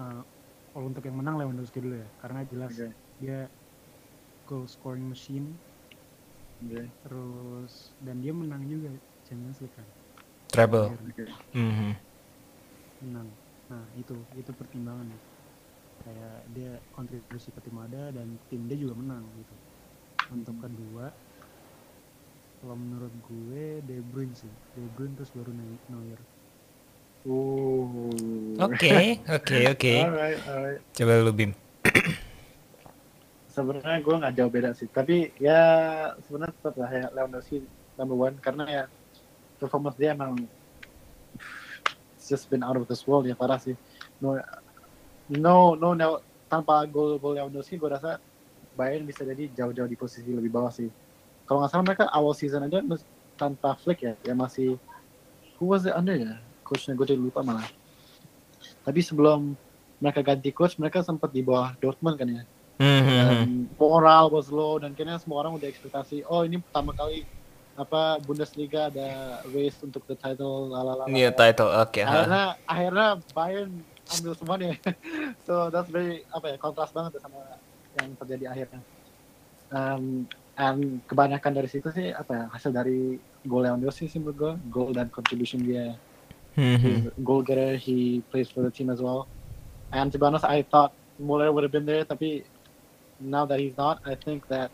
eh, 0.02 0.22
kalau 0.74 0.86
untuk 0.88 1.04
yang 1.06 1.18
menang 1.18 1.40
Lewandowski 1.40 1.80
dulu 1.80 1.96
ya. 2.02 2.10
Karena 2.20 2.44
jelas 2.50 2.74
Oke. 2.76 2.92
dia 3.24 3.40
goal 4.50 4.68
scoring 4.68 5.08
machine. 5.08 5.56
Oke. 6.62 6.86
terus 7.08 7.90
dan 8.06 8.22
dia 8.22 8.30
menang 8.36 8.62
juga 8.70 8.94
Champions 9.26 9.58
League 9.64 9.74
kan? 9.74 9.88
Treble. 10.52 10.94
Akhirnya. 10.94 11.38
Mhm. 11.56 11.92
menang. 13.02 13.28
Nah 13.72 13.84
itu 13.98 14.14
itu 14.38 14.52
pertimbangannya 14.52 15.31
kayak 16.02 16.38
dia 16.52 16.72
kontribusi 16.94 17.50
ke 17.54 17.60
tim 17.62 17.78
ada 17.78 18.10
dan 18.12 18.28
tim 18.50 18.66
dia 18.66 18.78
juga 18.78 18.98
menang 18.98 19.24
gitu 19.38 19.56
untuk 20.34 20.56
kedua 20.62 21.10
kalau 22.62 22.78
menurut 22.78 23.14
gue 23.26 23.82
De 23.82 23.98
Bruyne 24.06 24.34
sih 24.38 24.54
De 24.78 24.86
Bruyne 24.86 25.18
terus 25.18 25.34
baru 25.34 25.52
Neu- 25.54 25.84
Neuer 25.90 26.22
Ooh. 27.22 28.58
Oke, 28.58 29.22
oke, 29.30 29.58
oke. 29.78 29.94
Coba 30.98 31.14
lu 31.22 31.34
Bim. 31.38 31.54
sebenarnya 33.52 34.00
gue 34.00 34.16
nggak 34.16 34.34
jauh 34.40 34.52
beda 34.52 34.72
sih 34.72 34.88
tapi 34.88 35.36
ya 35.36 35.60
sebenarnya 36.24 36.56
tetap 36.56 36.76
lah 36.80 36.88
ya 36.88 37.06
Lewandowski 37.12 37.68
number 38.00 38.16
one 38.16 38.36
karena 38.40 38.64
ya 38.64 38.84
performance 39.60 40.00
dia 40.00 40.16
emang 40.16 40.40
just 42.16 42.48
been 42.48 42.64
out 42.64 42.80
of 42.80 42.88
this 42.88 43.04
world 43.04 43.28
ya 43.28 43.36
parah 43.36 43.60
sih 43.60 43.76
no 44.24 44.40
no 45.32 45.74
no, 45.76 45.96
no 45.96 46.20
tanpa 46.46 46.84
gol 46.86 47.16
gol 47.18 47.40
Lewandowski 47.40 47.80
gue 47.80 47.88
rasa 47.88 48.20
Bayern 48.76 49.08
bisa 49.08 49.24
jadi 49.24 49.48
jauh-jauh 49.52 49.88
di 49.88 49.96
posisi 49.96 50.28
lebih 50.32 50.52
bawah 50.52 50.72
sih 50.72 50.92
kalau 51.48 51.64
nggak 51.64 51.72
salah 51.72 51.86
mereka 51.88 52.06
awal 52.12 52.36
season 52.36 52.68
aja 52.68 52.84
tanpa 53.36 53.76
Flick 53.80 54.04
ya 54.04 54.14
ya 54.22 54.36
masih 54.36 54.76
who 55.60 55.72
was 55.72 55.88
it 55.88 55.96
under 55.96 56.16
ya 56.16 56.36
coachnya 56.64 56.96
gue 56.96 57.08
jadi 57.08 57.20
lupa 57.20 57.40
malah 57.44 57.68
tapi 58.84 59.00
sebelum 59.00 59.56
mereka 60.02 60.20
ganti 60.26 60.50
coach 60.52 60.76
mereka 60.76 61.06
sempat 61.06 61.30
di 61.32 61.42
bawah 61.46 61.72
Dortmund 61.80 62.20
kan 62.20 62.28
ya 62.28 62.44
Mhm. 62.82 63.14
dan 63.14 63.38
moral 63.78 64.34
was 64.34 64.50
low 64.50 64.82
dan 64.82 64.98
kayaknya 64.98 65.22
semua 65.22 65.46
orang 65.46 65.54
udah 65.54 65.70
ekspektasi 65.70 66.26
oh 66.26 66.42
ini 66.42 66.58
pertama 66.66 66.98
kali 66.98 67.30
apa 67.78 68.18
Bundesliga 68.26 68.90
ada 68.90 69.38
race 69.54 69.78
untuk 69.86 70.02
the 70.10 70.18
title 70.18 70.74
lalala 70.74 71.06
Iya 71.06 71.30
title, 71.30 71.70
oke. 71.70 72.02
ha. 72.02 72.10
akhirnya 72.10 72.44
akhirnya 72.66 73.08
Bayern 73.38 73.86
ambil 74.18 74.34
semuanya 74.36 74.76
so 75.46 75.70
that's 75.74 75.90
very 75.90 76.24
apa 76.32 76.56
ya 76.56 76.58
kontras 76.60 76.92
banget 76.92 77.18
tuh 77.18 77.24
sama 77.24 77.40
yang 77.96 78.14
terjadi 78.20 78.46
akhirnya 78.52 78.82
um, 79.72 80.28
and 80.58 81.02
kebanyakan 81.08 81.52
dari 81.56 81.70
situ 81.72 81.90
sih 81.92 82.12
apa 82.12 82.32
ya 82.36 82.44
hasil 82.52 82.72
dari 82.76 83.20
gol 83.48 83.64
Lewandowski 83.66 84.08
sih 84.12 84.20
menurut 84.22 84.38
gue 84.38 84.54
goal 84.70 84.92
dan 84.96 85.08
contribution 85.10 85.62
dia 85.64 85.98
Mhm. 86.58 87.10
a 87.16 87.22
goal 87.24 87.42
getter 87.46 87.78
he 87.78 88.22
plays 88.32 88.50
for 88.52 88.62
the 88.66 88.72
team 88.72 88.90
as 88.90 89.02
well 89.02 89.30
and 89.92 90.12
to 90.12 90.18
be 90.20 90.26
honest 90.26 90.46
I 90.46 90.64
thought 90.68 90.94
Muller 91.18 91.52
would 91.52 91.64
have 91.64 91.74
been 91.74 91.86
there 91.88 92.04
tapi 92.06 92.46
now 93.20 93.46
that 93.46 93.60
he's 93.60 93.78
not 93.78 94.00
I 94.06 94.16
think 94.16 94.48
that 94.50 94.72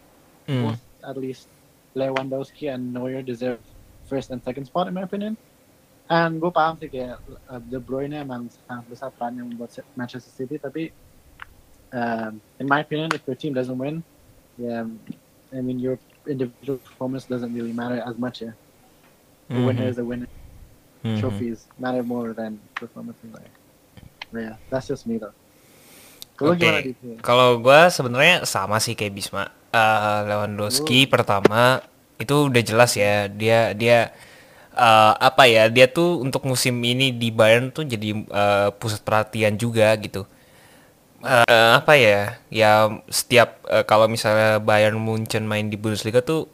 Hmm. 0.47 0.71
both 0.71 0.81
at 1.03 1.17
least 1.19 1.51
Lewandowski 1.95 2.71
and 2.71 2.93
Neuer 2.93 3.21
deserve 3.21 3.59
first 4.07 4.31
and 4.31 4.39
second 4.43 4.65
spot 4.65 4.87
in 4.87 4.95
my 4.95 5.03
opinion. 5.03 5.35
And 6.07 6.39
gue 6.39 6.51
paham 6.51 6.79
sih 6.79 6.87
kayak 6.87 7.19
uh, 7.51 7.59
De 7.59 7.83
Bruyne 7.83 8.23
emang 8.23 8.47
sangat 8.47 8.85
besar 8.87 9.09
perannya 9.11 9.43
membuat 9.43 9.75
Manchester 9.99 10.31
City, 10.31 10.55
tapi 10.55 10.95
um, 11.91 12.39
in 12.63 12.65
my 12.67 12.79
opinion 12.79 13.11
if 13.11 13.27
your 13.27 13.35
team 13.35 13.51
doesn't 13.51 13.75
win, 13.75 13.99
yeah, 14.55 14.87
I 15.51 15.59
mean 15.59 15.83
your 15.83 15.99
individual 16.23 16.79
performance 16.79 17.27
doesn't 17.27 17.51
really 17.51 17.75
matter 17.75 17.99
as 17.99 18.15
much. 18.15 18.39
Yeah, 18.39 18.55
a 19.51 19.59
winner 19.59 19.91
is 19.91 19.99
a 19.99 20.07
winner. 20.07 20.31
Mhm. 21.03 21.19
Trophies 21.19 21.67
matter 21.75 22.01
more 22.07 22.31
than 22.31 22.57
performance. 22.79 23.19
Like, 23.27 23.51
yeah, 24.31 24.55
that's 24.71 24.87
just 24.87 25.05
me 25.11 25.19
though. 25.19 25.35
Oke, 26.37 26.55
di 26.61 26.93
kalau 27.19 27.59
gua 27.59 27.91
sebenarnya 27.91 28.47
sama 28.47 28.79
sih 28.79 28.95
kayak 28.95 29.11
Bisma. 29.11 29.51
Eh, 29.75 30.19
Lewandowski 30.23 31.03
pertama 31.11 31.83
itu 32.17 32.47
udah 32.49 32.63
jelas 32.63 32.95
ya 32.95 33.27
dia 33.27 33.75
dia 33.75 34.09
eh, 34.77 35.13
apa 35.29 35.43
ya 35.49 35.63
dia 35.75 35.87
tuh 35.91 36.21
untuk 36.25 36.43
musim 36.49 36.75
ini 36.85 37.11
di 37.21 37.29
Bayern 37.33 37.73
tuh 37.75 37.83
jadi 37.93 38.09
eh, 38.13 38.69
pusat 38.79 39.01
perhatian 39.07 39.55
juga 39.59 39.87
gitu. 39.99 40.25
Eh, 41.17 41.69
apa 41.73 41.97
ya 41.97 42.37
ya 42.53 42.93
setiap 43.09 43.65
eh, 43.73 43.81
kalau 43.89 44.05
misalnya 44.05 44.61
Bayern 44.61 45.01
Munchen 45.01 45.49
main 45.49 45.65
di 45.65 45.73
Bundesliga 45.73 46.21
tuh 46.21 46.45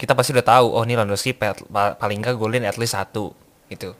kita 0.00 0.12
pasti 0.18 0.34
udah 0.34 0.46
tahu 0.46 0.66
oh 0.74 0.82
ini 0.82 0.98
Lewandowski 0.98 1.32
pa- 1.38 1.54
pa- 1.54 1.94
paling 1.94 2.18
nggak 2.22 2.34
golin 2.38 2.66
at 2.66 2.76
least 2.82 2.98
satu 2.98 3.30
gitu 3.70 3.94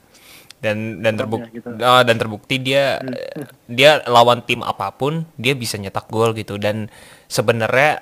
dan 0.63 0.99
dan 1.03 1.15
terbukti 1.19 1.59
gitu. 1.59 1.69
dan 1.79 2.15
terbukti 2.19 2.55
dia 2.59 2.99
dia 3.79 4.03
lawan 4.11 4.43
tim 4.43 4.61
apa 4.63 4.91
pun 4.95 5.23
dia 5.39 5.55
bisa 5.55 5.79
nyetak 5.79 6.07
gol 6.11 6.35
gitu 6.35 6.59
dan 6.59 6.91
sebenarnya 7.31 7.99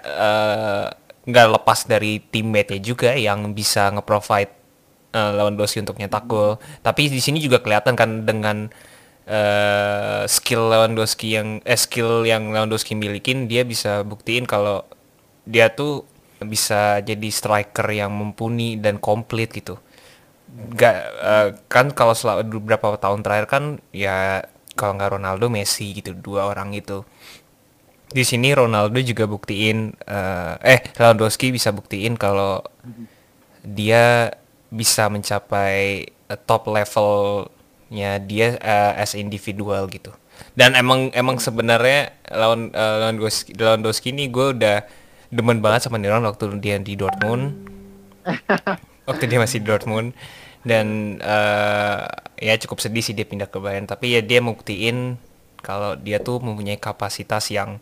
nggak 1.25 1.47
lepas 1.53 1.79
dari 1.85 2.17
teammate-nya 2.21 2.79
juga 2.81 3.11
yang 3.13 3.53
bisa 3.53 3.93
nge-provide 3.93 4.53
eh, 5.13 5.31
Lewandowski 5.37 5.83
untuk 5.83 5.99
nyetak 5.99 6.25
gol. 6.27 6.57
Tapi 6.83 7.11
di 7.11 7.21
sini 7.23 7.39
juga 7.43 7.59
kelihatan 7.63 7.95
kan 7.99 8.23
dengan 8.25 8.71
eh, 9.27 10.23
skill 10.27 10.71
Lewandowski 10.71 11.27
yang 11.37 11.47
eh 11.63 11.79
skill 11.79 12.25
yang 12.27 12.49
Lewandowski 12.51 12.93
milikin 12.97 13.45
dia 13.51 13.63
bisa 13.67 14.03
buktiin 14.07 14.45
kalau 14.49 14.83
dia 15.45 15.71
tuh 15.73 16.05
bisa 16.41 17.01
jadi 17.05 17.29
striker 17.29 17.85
yang 17.93 18.11
mumpuni 18.13 18.77
dan 18.81 18.97
komplit 18.97 19.53
gitu. 19.53 19.77
Nggak 20.51 20.95
eh, 21.21 21.47
kan 21.71 21.85
kalau 21.95 22.13
selama 22.17 22.43
beberapa 22.47 22.97
tahun 22.99 23.21
terakhir 23.23 23.47
kan 23.47 23.63
ya 23.95 24.43
kalau 24.75 24.97
nggak 24.97 25.11
Ronaldo 25.19 25.47
Messi 25.51 25.93
gitu 25.95 26.11
dua 26.17 26.49
orang 26.51 26.73
itu. 26.75 27.05
Di 28.11 28.27
sini 28.27 28.51
Ronaldo 28.51 28.99
juga 28.99 29.23
buktiin 29.29 29.95
eh, 30.03 30.55
eh 30.75 30.81
Lewandowski 30.99 31.53
bisa 31.55 31.71
buktiin 31.71 32.19
kalau 32.19 32.59
dia 33.63 34.33
bisa 34.71 35.11
mencapai 35.11 36.07
eh, 36.07 36.39
top 36.47 36.71
levelnya 36.71 38.17
dia 38.23 38.55
eh, 38.57 39.03
as 39.03 39.13
individual 39.13 39.85
gitu. 39.91 40.15
Dan 40.55 40.73
emang 40.73 41.13
emang 41.13 41.37
sebenarnya 41.37 42.15
lawan 42.31 42.71
eh, 42.73 42.95
Lewandowski 43.05 43.53
Lewandowski 43.53 44.09
ini 44.15 44.31
gue 44.31 44.55
udah 44.57 44.81
demen 45.29 45.59
banget 45.61 45.87
sama 45.87 45.99
Niron 45.99 46.23
waktu 46.25 46.57
dia 46.63 46.79
di 46.79 46.95
Dortmund. 46.95 47.69
Waktu 49.09 49.33
dia 49.33 49.41
masih 49.41 49.65
di 49.65 49.67
Dortmund. 49.67 50.13
Dan 50.61 51.17
eh, 51.17 51.99
ya 52.37 52.53
cukup 52.61 52.77
sedih 52.85 53.01
sih 53.01 53.17
dia 53.17 53.25
pindah 53.25 53.49
ke 53.49 53.57
Bayern. 53.57 53.89
Tapi 53.89 54.13
ya 54.13 54.21
dia 54.21 54.39
buktiin 54.45 55.17
kalau 55.65 55.97
dia 55.97 56.21
tuh 56.21 56.37
mempunyai 56.37 56.77
kapasitas 56.77 57.49
yang 57.49 57.81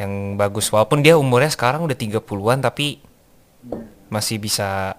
yang 0.00 0.40
bagus. 0.40 0.72
Walaupun 0.72 1.04
dia 1.04 1.20
umurnya 1.20 1.52
sekarang 1.52 1.84
udah 1.84 1.96
30-an 1.96 2.64
tapi 2.64 3.04
masih 4.08 4.40
bisa 4.40 4.96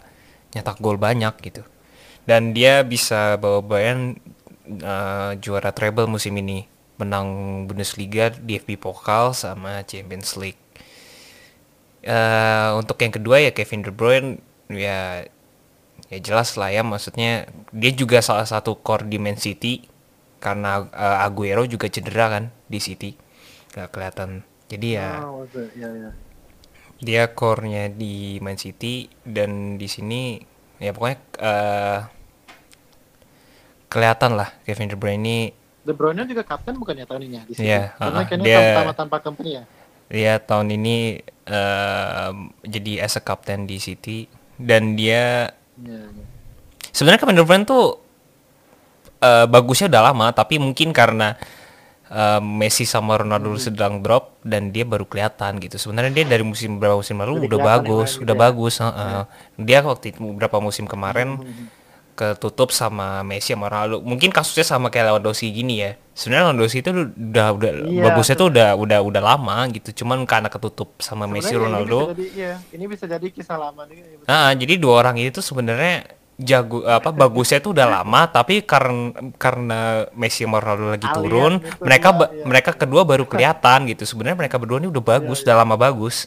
nyetak 0.53 0.77
gol 0.79 0.97
banyak 1.01 1.33
gitu. 1.43 1.61
Dan 2.23 2.55
dia 2.55 2.81
bisa 2.87 3.35
bawa 3.35 3.59
Bayern 3.59 4.15
eh, 4.67 5.31
juara 5.43 5.75
treble 5.75 6.07
musim 6.07 6.35
ini. 6.39 6.65
Menang 7.01 7.27
Bundesliga 7.67 8.29
DFB 8.31 8.77
Pokal 8.77 9.33
sama 9.33 9.81
Champions 9.83 10.37
League. 10.37 10.61
Eh 12.03 12.69
untuk 12.75 12.99
yang 13.01 13.13
kedua 13.15 13.39
ya 13.41 13.51
Kevin 13.55 13.81
De 13.83 13.91
Bruyne 13.91 14.29
ya 14.69 15.23
ya 16.11 16.19
jelas 16.21 16.53
lah 16.59 16.69
ya 16.69 16.83
maksudnya 16.85 17.47
dia 17.73 17.91
juga 17.95 18.19
salah 18.21 18.45
satu 18.45 18.77
core 18.79 19.09
di 19.09 19.17
Man 19.19 19.35
City. 19.41 19.83
Karena 20.39 20.85
eh, 20.85 21.25
Aguero 21.25 21.65
juga 21.67 21.89
cedera 21.89 22.29
kan 22.29 22.43
di 22.69 22.79
City. 22.79 23.17
Gak 23.73 23.89
kelihatan. 23.95 24.45
Jadi 24.69 24.87
ya 24.95 25.21
Oh, 25.25 25.43
was 25.43 25.53
it? 25.57 25.73
Yeah, 27.03 27.23
yeah. 27.23 27.27
dia 27.27 27.35
core-nya 27.35 27.83
di 27.89 28.15
Man 28.39 28.55
City 28.55 29.05
dan 29.21 29.75
di 29.75 29.85
sini 29.85 30.39
ya 30.77 30.91
pokoknya 30.91 31.17
eh 31.37 31.99
kelihatan 33.87 34.33
lah 34.33 34.49
Kevin 34.63 34.89
De 34.89 34.97
Bruyne 34.97 35.19
ini 35.19 35.37
De 35.83 35.91
Bruyne 35.91 36.23
juga 36.23 36.41
kapten 36.41 36.73
bukan 36.73 36.95
ya 36.95 37.05
tahun 37.05 37.21
ini 37.23 37.35
ya 37.35 37.43
di 37.43 37.53
sini? 37.53 37.65
Iya, 37.67 37.83
Karena 37.93 38.21
kayaknya 38.23 38.45
Dia- 38.45 38.73
tanpa 38.73 38.93
tanpa 38.95 39.17
company 39.19 39.49
ya. 39.53 39.63
dia 40.05 40.33
tahun 40.37 40.67
ini 40.73 40.97
eh, 41.43 42.29
jadi 42.63 42.93
as 43.01 43.15
a 43.15 43.21
captain 43.21 43.65
di 43.65 43.77
City 43.77 44.25
dan 44.55 44.93
dia 44.93 45.51
Iya, 45.73 46.05
iya. 46.05 46.25
sebenarnya 46.89 47.19
Kevin 47.19 47.35
De 47.35 47.43
Bruyne 47.43 47.65
tuh 47.65 47.99
eh, 49.19 49.45
bagusnya 49.45 49.89
udah 49.89 50.03
lama 50.05 50.27
tapi 50.31 50.57
mungkin 50.57 50.89
karena 50.89 51.35
eh, 52.09 52.41
Messi 52.41 52.83
sama 52.83 53.15
Ronaldo 53.15 53.53
sedang 53.57 53.99
drop 53.99 54.39
dan 54.41 54.69
dia 54.69 54.83
baru 54.83 55.05
kelihatan 55.05 55.59
gitu 55.59 55.77
sebenarnya 55.77 56.11
dia 56.11 56.25
dari 56.27 56.43
musim 56.43 56.75
beberapa 56.75 56.99
musim 56.99 57.15
lalu 57.17 57.33
Udah 57.37 57.47
udah 57.47 57.59
bagus 57.61 58.09
emang 58.09 58.19
gitu 58.19 58.23
udah 58.23 58.35
ya. 58.35 58.41
bagus 58.41 58.73
heeh. 58.79 59.21
dia 59.59 59.79
waktu 59.81 60.05
itu 60.09 60.19
beberapa 60.21 60.57
musim 60.59 60.85
kemarin 60.85 61.29
Hmm, 61.39 61.67
ketutup 62.13 62.69
sama 62.69 63.25
Messi 63.25 63.57
sama 63.57 63.65
Ronaldo 63.67 63.97
mungkin 63.99 64.29
kasusnya 64.29 64.61
sama 64.63 64.93
kayak 64.93 65.09
Lewandowski 65.09 65.49
gini 65.49 65.81
ya 65.81 65.91
sebenarnya 66.13 66.53
Lewandowski 66.53 66.79
itu 66.79 66.91
udah 66.93 67.47
udah 67.57 67.71
Iya, 67.83 68.01
bagusnya 68.05 68.35
tuh 68.37 68.47
udah 68.53 68.69
udah 68.77 68.99
udah 69.01 69.21
lama 69.23 69.57
gitu 69.73 70.05
cuman 70.05 70.21
karena 70.29 70.45
ketutup 70.45 71.01
sama 71.01 71.25
Messi 71.25 71.57
Sebenarnya 71.57 71.81
Ronaldo 71.81 71.97
Ini 71.97 72.05
bisa 72.05 72.13
jadi, 72.13 72.25
iya, 72.37 72.53
ini 72.69 72.85
bisa 72.85 73.05
jadi 73.09 73.27
kisah 73.27 73.57
lama 73.57 73.81
nih. 73.89 73.97
ya, 73.97 74.05
betul. 74.13 74.27
Nah, 74.29 74.49
jadi 74.53 74.73
dua 74.77 74.93
orang 75.01 75.15
ini 75.17 75.29
tuh 75.29 75.41
sebenarnya 75.41 76.05
jago 76.41 76.81
apa 76.81 77.13
bagusnya 77.13 77.61
tuh 77.61 77.77
udah 77.77 78.01
lama 78.01 78.25
tapi 78.25 78.65
karena 78.65 79.13
karena 79.37 80.09
Messi 80.17 80.41
sama 80.41 80.57
Ronaldo 80.57 80.97
lagi 80.97 81.05
Alien 81.05 81.13
turun, 81.13 81.53
itu 81.61 81.85
mereka 81.85 82.09
ba- 82.09 82.31
iya. 82.33 82.45
mereka 82.45 82.71
kedua 82.73 83.01
baru 83.05 83.25
kelihatan 83.29 83.85
gitu. 83.93 84.03
Sebenarnya 84.09 84.37
mereka 84.41 84.57
berdua 84.57 84.81
ini 84.81 84.89
udah 84.89 85.03
bagus, 85.03 85.45
udah 85.45 85.55
lama 85.61 85.77
bagus. 85.77 86.25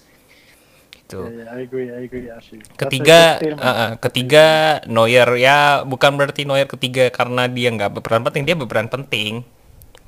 Gitu. 0.95 1.23
Iya, 1.23 1.31
iya, 1.31 1.47
I 1.55 1.61
agree, 1.66 1.88
I 1.90 2.03
agree, 2.07 2.27
actually. 2.31 2.62
That's 2.62 2.75
a 2.75 2.81
Ketiga 2.87 3.19
eh, 3.42 3.92
ketiga 3.99 4.47
Neuer 4.87 5.29
ya 5.38 5.83
bukan 5.83 6.14
berarti 6.14 6.47
Neuer 6.47 6.71
ketiga 6.71 7.11
karena 7.11 7.51
dia 7.51 7.71
nggak 7.75 7.99
berperan 7.99 8.23
penting, 8.23 8.42
dia 8.47 8.55
berperan 8.55 8.87
penting. 8.87 9.42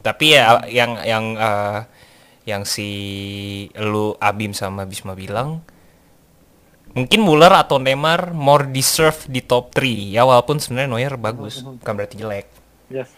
Tapi 0.03 0.39
ya 0.39 0.63
yang 0.71 0.99
yang 1.03 1.25
eh, 1.35 1.81
yang 2.47 2.63
si 2.63 2.91
lu 3.77 4.15
Abim 4.23 4.55
sama 4.55 4.87
Bisma 4.87 5.19
bilang 5.19 5.61
mungkin 6.97 7.21
Muller 7.21 7.53
atau 7.53 7.77
Neymar 7.77 8.33
more 8.33 8.69
deserve 8.71 9.29
di 9.29 9.45
top 9.45 9.75
3 9.77 10.17
ya 10.17 10.23
walaupun 10.25 10.61
sebenarnya 10.63 10.89
Neuer 10.89 11.15
bagus 11.21 11.61
bukan 11.65 11.93
berarti 11.95 12.17
jelek. 12.21 12.47
Yes, 12.89 13.13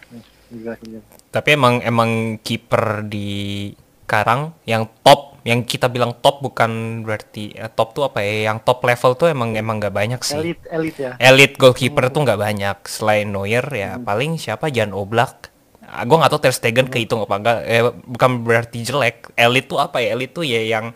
exactly. 0.51 0.99
tapi 1.31 1.55
emang 1.55 1.79
emang 1.79 2.41
kiper 2.43 3.07
di 3.07 3.71
Karang 4.03 4.51
yang 4.67 4.91
top 5.07 5.39
yang 5.47 5.65
kita 5.65 5.89
bilang 5.89 6.19
top 6.21 6.43
bukan 6.43 7.01
berarti 7.01 7.55
eh, 7.55 7.71
top 7.71 7.97
tuh 7.97 8.03
apa 8.11 8.21
ya? 8.21 8.51
Yang 8.51 8.67
top 8.67 8.79
level 8.83 9.11
tuh 9.17 9.27
emang 9.31 9.55
emang 9.55 9.79
nggak 9.81 9.95
banyak 9.95 10.21
sih. 10.21 10.37
Elite, 10.37 10.63
elite 10.69 10.99
ya. 10.99 11.11
elite 11.17 11.55
goalkeeper 11.55 12.11
tuh 12.13 12.27
nggak 12.27 12.39
banyak. 12.39 12.77
Selain 12.85 13.25
Neuer 13.25 13.65
ya 13.71 13.97
paling 13.97 14.37
siapa? 14.37 14.67
Jan 14.69 14.91
Oblak. 14.93 15.49
Ah, 15.81 16.03
gue 16.03 16.15
nggak 16.19 16.31
tahu 16.31 16.41
Ter 16.43 16.53
Stegen 16.53 16.87
kehitung 16.87 17.23
apa 17.25 17.35
enggak 17.39 17.57
eh, 17.65 17.83
bukan 17.87 18.31
berarti 18.45 18.83
jelek. 18.85 19.33
Elite 19.33 19.67
tuh 19.71 19.79
apa 19.81 19.97
ya? 20.03 20.13
Elite 20.13 20.33
tuh 20.35 20.45
ya 20.45 20.61
yang 20.61 20.93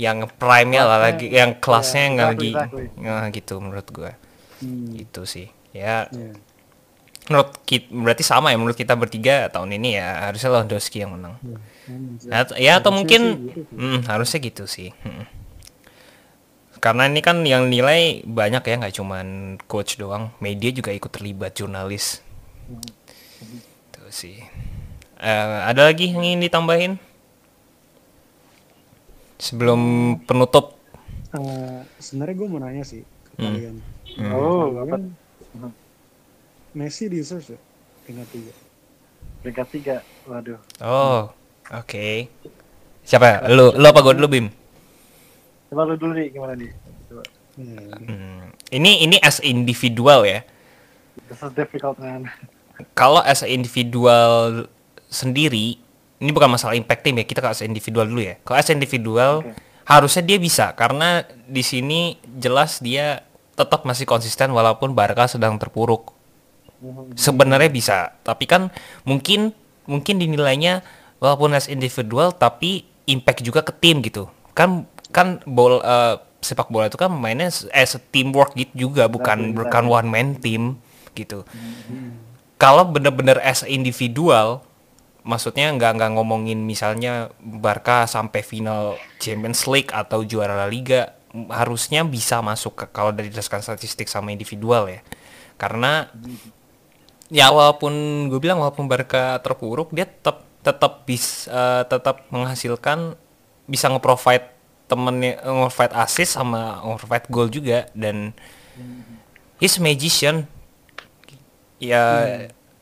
yang 0.00 0.18
prime 0.40 0.70
nya 0.72 0.82
lah 0.88 0.98
lagi 1.06 1.26
yang 1.28 1.50
kelasnya 1.60 2.00
iya, 2.00 2.06
yang 2.08 2.16
exactly, 2.16 2.32
lagi 2.32 2.50
exactly. 2.56 2.86
nah, 3.04 3.26
gitu 3.30 3.54
menurut 3.60 3.88
gue 3.92 4.12
Hmm, 4.60 4.92
gitu 4.92 5.22
sih 5.24 5.48
ya 5.72 6.04
iya. 6.12 6.32
menurut 7.28 7.50
kita 7.64 7.86
berarti 7.94 8.24
sama 8.26 8.52
ya 8.52 8.58
menurut 8.60 8.76
kita 8.76 8.92
bertiga 8.92 9.48
tahun 9.48 9.70
ini 9.78 9.88
ya 9.96 10.08
harusnya 10.28 10.50
Lewandowski 10.52 10.98
yang 11.00 11.12
menang 11.16 11.34
Iya, 11.40 11.58
emang 11.88 12.16
sih. 12.20 12.32
Ya, 12.58 12.72
atau 12.80 12.90
Harusnya 12.90 12.92
mungkin 12.92 13.22
gitu 13.40 13.60
sih. 13.70 13.80
mm, 13.80 13.98
harusnya 14.10 14.38
gitu 14.42 14.64
sih. 14.66 14.90
Mm. 15.00 15.24
Karena 16.80 17.04
ini 17.12 17.20
kan 17.20 17.44
yang 17.44 17.68
nilai 17.68 18.24
banyak 18.24 18.62
ya 18.64 18.74
nggak 18.80 18.94
cuman 18.96 19.26
coach 19.68 20.00
doang, 20.00 20.32
media 20.40 20.72
juga 20.72 20.90
ikut 20.96 21.12
terlibat 21.12 21.52
jurnalis. 21.52 22.24
Tuh 23.92 24.10
sih. 24.10 24.40
Eh, 25.20 25.58
ada 25.70 25.92
lagi 25.92 26.08
yang 26.12 26.24
ingin 26.24 26.40
ditambahin? 26.48 26.92
Sebelum 29.40 29.80
penutup. 30.22 30.76
Eh, 31.32 31.80
sebenarnya 31.96 32.34
gue 32.36 32.48
mau 32.48 32.60
nanya 32.60 32.84
sih 32.84 33.00
ke 33.00 33.40
Hmm. 33.40 33.46
kalian. 33.48 33.76
Hmm. 34.18 34.32
Oh, 34.34 34.64
Kalian 34.76 35.14
apa? 35.56 35.68
Messi 36.70 37.08
deserves 37.08 37.50
ya 37.50 37.58
tingkat 38.04 38.28
tiga. 38.30 38.52
Peringkat 39.40 39.66
tiga. 39.70 39.96
Waduh. 40.26 40.60
Oh, 40.78 41.32
oke. 41.72 42.28
Siapa? 43.02 43.48
Lu, 43.48 43.72
lu 43.72 43.86
apa 43.86 44.00
gue 44.00 44.14
dulu 44.14 44.28
Bim? 44.28 44.46
Coba 45.66 45.86
lu 45.86 45.94
dulu 45.96 46.12
nih, 46.14 46.28
gimana 46.30 46.54
nih? 46.54 46.70
Coba. 47.08 47.22
Iya, 47.56 47.80
Hmm. 48.06 48.44
Ini 48.70 49.04
ini 49.04 49.16
as 49.20 49.42
individual 49.42 50.22
ya. 50.22 50.46
This 51.26 51.40
is 51.40 51.52
difficult, 51.52 51.98
man. 51.98 52.30
kalau 52.96 53.20
as 53.20 53.44
individual 53.44 54.64
sendiri 55.06 55.76
ini 56.20 56.30
bukan 56.36 56.52
masalah 56.52 56.76
impact 56.76 57.00
team 57.00 57.16
ya 57.16 57.24
kita 57.24 57.40
as 57.48 57.64
a 57.64 57.66
individual 57.66 58.04
dulu 58.04 58.20
ya. 58.20 58.36
Kalau 58.44 58.56
as 58.60 58.68
individual 58.68 59.40
Oke. 59.40 59.56
harusnya 59.88 60.22
dia 60.22 60.38
bisa 60.38 60.76
karena 60.76 61.24
di 61.48 61.64
sini 61.64 62.20
jelas 62.36 62.84
dia 62.84 63.24
tetap 63.56 63.88
masih 63.88 64.04
konsisten 64.04 64.52
walaupun 64.52 64.92
Barca 64.92 65.24
sedang 65.26 65.56
terpuruk. 65.56 66.12
Sebenarnya 67.16 67.72
bisa 67.72 67.96
tapi 68.20 68.44
kan 68.44 68.68
mungkin 69.08 69.56
mungkin 69.88 70.20
dinilainya 70.20 70.84
walaupun 71.20 71.56
as 71.56 71.68
individual 71.72 72.36
tapi 72.36 72.84
impact 73.08 73.40
juga 73.40 73.64
ke 73.64 73.72
tim 73.80 74.04
gitu. 74.04 74.28
Kan 74.52 74.84
kan 75.08 75.40
bol 75.48 75.80
eh, 75.80 76.16
sepak 76.40 76.68
bola 76.68 76.88
itu 76.88 76.96
kan 77.00 77.12
mainnya 77.12 77.48
as 77.72 77.96
a 77.96 78.00
teamwork 78.12 78.56
gitu 78.56 78.88
juga 78.92 79.08
bukan 79.08 79.52
Exactly, 79.52 79.56
bukan 79.60 79.84
exactly. 79.88 79.96
one 79.96 80.08
man 80.08 80.28
team 80.36 80.62
gitu. 81.16 81.44
Kalau 82.60 82.84
bener-bener 82.88 83.40
as 83.40 83.64
individual 83.64 84.64
maksudnya 85.22 85.68
nggak 85.76 86.00
nggak 86.00 86.10
ngomongin 86.16 86.64
misalnya 86.64 87.28
Barca 87.40 88.08
sampai 88.08 88.40
final 88.40 88.96
Champions 89.20 89.68
League 89.68 89.92
atau 89.92 90.24
juara 90.24 90.56
La 90.56 90.68
Liga 90.68 91.12
harusnya 91.52 92.02
bisa 92.02 92.42
masuk 92.42 92.74
ke 92.74 92.84
kalau 92.90 93.14
dari 93.14 93.30
berdasarkan 93.30 93.62
statistik 93.62 94.10
sama 94.10 94.34
individual 94.34 94.90
ya. 94.90 95.00
Karena 95.60 96.08
ya 97.30 97.52
walaupun 97.52 98.26
gue 98.32 98.40
bilang 98.42 98.58
walaupun 98.58 98.90
Barca 98.90 99.38
terpuruk 99.38 99.94
dia 99.94 100.08
tetap 100.08 100.42
tetap 100.60 101.06
bisa 101.06 101.86
tetap 101.86 102.26
menghasilkan 102.28 103.14
bisa 103.70 103.86
nge-provide 103.88 104.50
temennya 104.90 105.38
nge-provide 105.46 105.94
assist 105.94 106.34
sama 106.34 106.82
nge-provide 106.82 107.26
goal 107.30 107.48
juga. 107.52 107.86
Dan 107.94 108.34
he's 109.62 109.78
magician. 109.78 110.48
Ya 111.80 112.04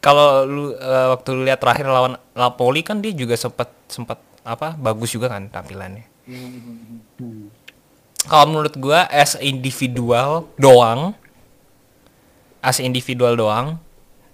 kalau 0.09 0.49
lu 0.49 0.65
eh, 0.73 1.07
waktu 1.13 1.29
lu 1.37 1.43
lihat 1.45 1.61
terakhir 1.61 1.85
lawan 1.85 2.17
Napoli 2.33 2.81
kan 2.81 3.05
dia 3.05 3.13
juga 3.13 3.37
sempat 3.37 3.69
sempat 3.87 4.17
apa 4.43 4.73
bagus 4.75 5.13
juga 5.13 5.29
kan 5.29 5.53
tampilannya 5.53 6.09
Hmm. 6.29 7.49
kalau 8.25 8.45
menurut 8.49 8.77
gua 8.77 9.09
as 9.09 9.37
individual 9.41 10.49
doang 10.57 11.17
as 12.61 12.81
individual 12.81 13.33
doang 13.35 13.67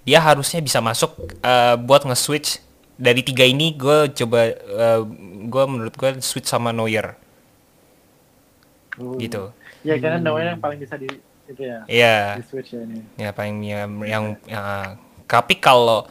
dia 0.03 0.21
harusnya 0.21 0.61
bisa 0.61 0.79
masuk 0.81 1.15
eh, 1.41 1.77
buat 1.79 2.03
nge-switch 2.03 2.61
dari 2.95 3.23
tiga 3.23 3.43
ini 3.43 3.75
gue 3.75 4.11
coba 4.15 4.39
eh, 4.55 5.01
gua 5.47 5.65
menurut 5.67 5.95
gua 5.95 6.15
switch 6.21 6.47
sama 6.47 6.71
Neuer 6.71 7.19
Uh, 8.95 9.19
gitu 9.19 9.51
Ya, 9.83 9.99
karena 9.99 10.23
Neuer 10.23 10.55
yang 10.55 10.63
paling 10.63 10.79
bisa 10.79 10.95
di 10.95 11.11
itu 11.45 11.61
ya. 11.61 11.83
Iya 11.85 12.17
Di 12.39 12.45
switch 12.47 12.73
ya 12.73 12.81
ini. 12.87 13.03
ya 13.19 13.31
paling 13.35 13.57
ya, 13.61 13.85
yang 14.07 14.25
ya, 14.47 14.63
tapi 15.35 15.59
kalau 15.59 16.07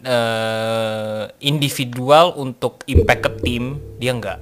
eh, 0.00 1.28
individual 1.44 2.32
untuk 2.40 2.80
impact 2.88 3.20
ke 3.20 3.30
tim 3.44 3.76
dia 4.00 4.16
enggak. 4.16 4.40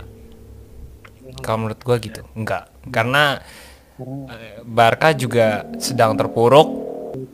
Kalau 1.42 1.66
menurut 1.66 1.82
gua 1.82 1.98
gitu 1.98 2.22
enggak. 2.38 2.70
Karena 2.86 3.42
eh, 4.30 4.62
Barca 4.62 5.10
juga 5.10 5.66
sedang 5.82 6.14
terpuruk. 6.14 6.68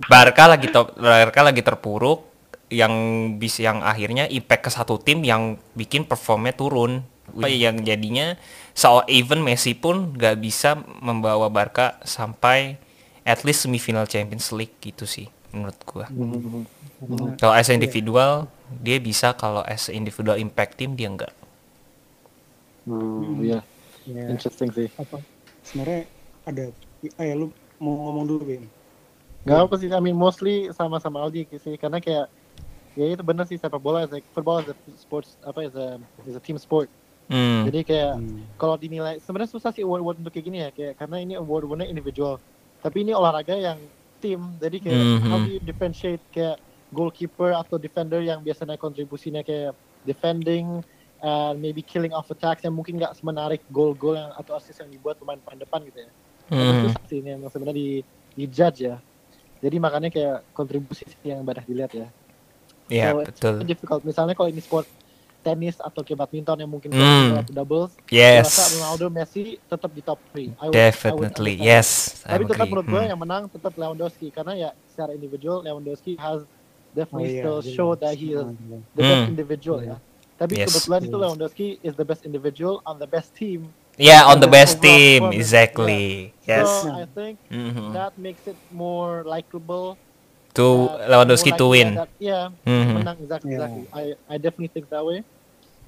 Barca 0.08 0.48
lagi 0.48 0.72
Barca 0.96 1.40
lagi 1.44 1.60
terpuruk. 1.60 2.24
Yang 2.72 2.94
bisa 3.40 3.64
yang 3.64 3.80
akhirnya 3.80 4.28
impact 4.28 4.68
ke 4.68 4.70
satu 4.72 4.96
tim 4.96 5.20
yang 5.20 5.60
bikin 5.76 6.08
performnya 6.08 6.56
turun. 6.56 7.04
Yang 7.36 7.84
jadinya 7.84 8.40
so 8.72 9.04
even 9.04 9.44
Messi 9.44 9.76
pun 9.76 10.16
nggak 10.16 10.40
bisa 10.40 10.80
membawa 11.04 11.52
Barca 11.52 12.00
sampai 12.00 12.80
at 13.28 13.44
least 13.44 13.68
semifinal 13.68 14.08
Champions 14.08 14.48
League 14.56 14.72
gitu 14.80 15.04
sih 15.04 15.28
menurut 15.50 15.78
gua. 15.88 16.06
Karena 16.08 17.34
Kalau 17.40 17.54
as 17.54 17.68
individual 17.70 18.46
dia 18.82 18.98
bisa 19.00 19.32
kalau 19.32 19.64
as 19.64 19.88
individual 19.88 20.36
impact 20.36 20.76
team 20.76 20.92
dia 20.98 21.08
enggak. 21.08 21.32
Hmm, 22.84 23.40
ya 23.44 23.60
Interesting 24.08 24.72
sih. 24.72 24.88
apa 24.96 25.20
sebenarnya 25.60 26.08
ada 26.48 26.64
ah 27.20 27.24
ya 27.24 27.36
lu 27.36 27.52
mau 27.76 27.94
ngomong 28.08 28.24
dulu 28.24 28.42
Bim 28.44 28.64
Gak 29.46 29.64
apa 29.64 29.74
sih, 29.80 29.88
I 29.88 30.00
mean 30.02 30.12
mostly 30.18 30.68
sama-sama 30.76 31.24
Aldi 31.24 31.48
sih, 31.56 31.80
karena 31.80 32.02
kayak 32.04 32.28
ya 32.98 33.04
itu 33.16 33.22
benar 33.24 33.48
sih 33.48 33.56
sepak 33.56 33.80
bola, 33.80 34.04
a, 34.04 34.20
football 34.34 34.60
as 34.60 34.68
a 34.68 34.76
sports 34.98 35.40
apa 35.40 35.64
as 35.64 35.72
a, 35.72 35.96
as 36.28 36.36
a 36.36 36.42
team 36.42 36.60
sport. 36.60 36.90
Hmm. 37.32 37.64
Jadi 37.64 37.80
kayak 37.86 38.20
Hmm. 38.20 38.44
kalau 38.60 38.76
dinilai 38.76 39.16
sebenarnya 39.24 39.48
susah 39.48 39.72
sih 39.72 39.84
award 39.86 40.00
award 40.04 40.16
untuk 40.20 40.32
kayak 40.36 40.46
gini 40.52 40.58
ya, 40.64 40.70
kayak 40.74 41.00
karena 41.00 41.16
ini 41.22 41.32
award 41.40 41.64
awardnya 41.64 41.88
individual. 41.88 42.36
Tapi 42.84 43.08
ini 43.08 43.16
olahraga 43.16 43.56
yang 43.56 43.78
tim, 44.20 44.58
jadi 44.58 44.76
kayak 44.82 45.06
Mhm. 45.14 45.30
how 45.30 45.38
do 45.40 45.48
you 45.54 45.60
differentiate 45.62 46.22
kayak 46.34 46.58
goalkeeper 46.90 47.52
atau 47.54 47.76
defender 47.78 48.20
yang 48.24 48.40
biasanya 48.42 48.76
kontribusinya 48.80 49.44
kayak 49.44 49.76
defending 50.02 50.80
and 51.20 51.56
maybe 51.60 51.82
killing 51.82 52.14
off 52.14 52.30
attacks 52.30 52.62
yang 52.64 52.74
mungkin 52.74 52.96
nggak 52.98 53.14
semenarik 53.18 53.62
gol-gol 53.68 54.16
yang 54.16 54.30
atau 54.38 54.56
assist 54.56 54.78
yang 54.80 54.90
dibuat 54.90 55.18
pemain-pemain 55.18 55.60
depan 55.62 55.80
gitu 55.86 55.98
ya. 56.06 56.10
Itu 56.62 56.72
Hmm. 56.72 56.86
susah 56.88 57.02
sih 57.06 57.18
ini 57.20 57.34
yang 57.36 57.42
sebenarnya 57.50 57.76
di, 57.76 57.88
di 58.34 58.44
judge 58.48 58.86
ya. 58.86 58.96
Jadi 59.58 59.76
makanya 59.82 60.08
kayak 60.14 60.36
kontribusi 60.54 61.04
yang 61.26 61.42
banyak 61.42 61.66
dilihat 61.66 61.92
ya. 61.94 62.08
Ya, 62.88 63.12
So, 63.12 63.26
betul. 63.26 63.64
Difficult. 63.66 64.06
Misalnya 64.06 64.38
kalau 64.38 64.48
ini 64.54 64.62
sport 64.62 64.86
tenis 65.38 65.78
atau 65.78 66.02
kayak 66.02 66.26
badminton 66.26 66.58
yang 66.58 66.70
mungkin 66.70 66.90
Hmm. 66.90 67.40
atau 67.40 67.52
doubles, 67.54 67.92
Yes. 68.10 68.50
Saya 68.50 68.66
rasa 68.66 68.74
Ronaldo 68.74 69.06
Messi 69.08 69.42
tetap 69.64 69.90
di 69.94 70.02
top 70.02 70.18
3. 70.34 70.52
Definitely. 70.68 71.54
Yes. 71.56 72.20
I 72.26 72.36
Tapi 72.36 72.42
tetap 72.44 72.66
agree. 72.66 72.70
menurut 72.74 72.86
gue 72.88 73.02
Hmm. 73.06 73.10
yang 73.14 73.20
menang 73.20 73.42
tetap 73.48 73.72
Lewandowski 73.74 74.28
karena 74.28 74.52
ya 74.54 74.70
secara 74.90 75.14
individual 75.14 75.62
Lewandowski 75.62 76.18
has 76.18 76.42
definitely 76.90 77.30
Oh, 77.30 77.34
iya, 77.34 77.40
still 77.40 77.58
jelas. 77.62 77.74
show 77.74 77.90
that 77.94 78.14
he 78.18 78.34
is 78.34 78.42
Ah, 78.42 78.50
jelas. 78.50 78.82
the 78.92 79.02
best 79.04 79.22
Hmm. 79.24 79.32
individual 79.32 79.78
ya. 79.80 79.96
Tapi 80.38 80.52
Yes. 80.54 80.66
kebetulan 80.70 81.00
itu 81.02 81.16
Yes. 81.16 81.22
Lewandowski 81.22 81.66
is 81.82 81.94
the 81.94 82.06
best 82.06 82.22
individual 82.22 82.78
on 82.86 82.98
the 82.98 83.06
best 83.06 83.34
team. 83.34 83.70
Yeah, 83.98 84.30
on 84.30 84.38
the 84.38 84.46
best 84.46 84.78
team, 84.78 85.34
exactly. 85.34 86.30
Yes. 86.46 86.86
So 86.86 86.94
I 86.94 87.02
think 87.10 87.42
Mhm. 87.50 87.90
that 87.92 88.14
makes 88.14 88.46
it 88.46 88.54
more 88.70 89.26
likable. 89.26 89.98
To 90.58 90.90
that 90.90 91.06
Lewandowski 91.06 91.54
to 91.54 91.66
win. 91.70 91.94
That, 91.94 92.10
yeah, 92.18 92.50
Mhm. 92.66 92.98
menang 92.98 93.18
exactly, 93.22 93.54
Yeah. 93.54 93.62
exactly. 93.62 93.84
I 93.94 94.02
I 94.26 94.36
definitely 94.42 94.74
think 94.74 94.90
that 94.90 95.06
way. 95.06 95.22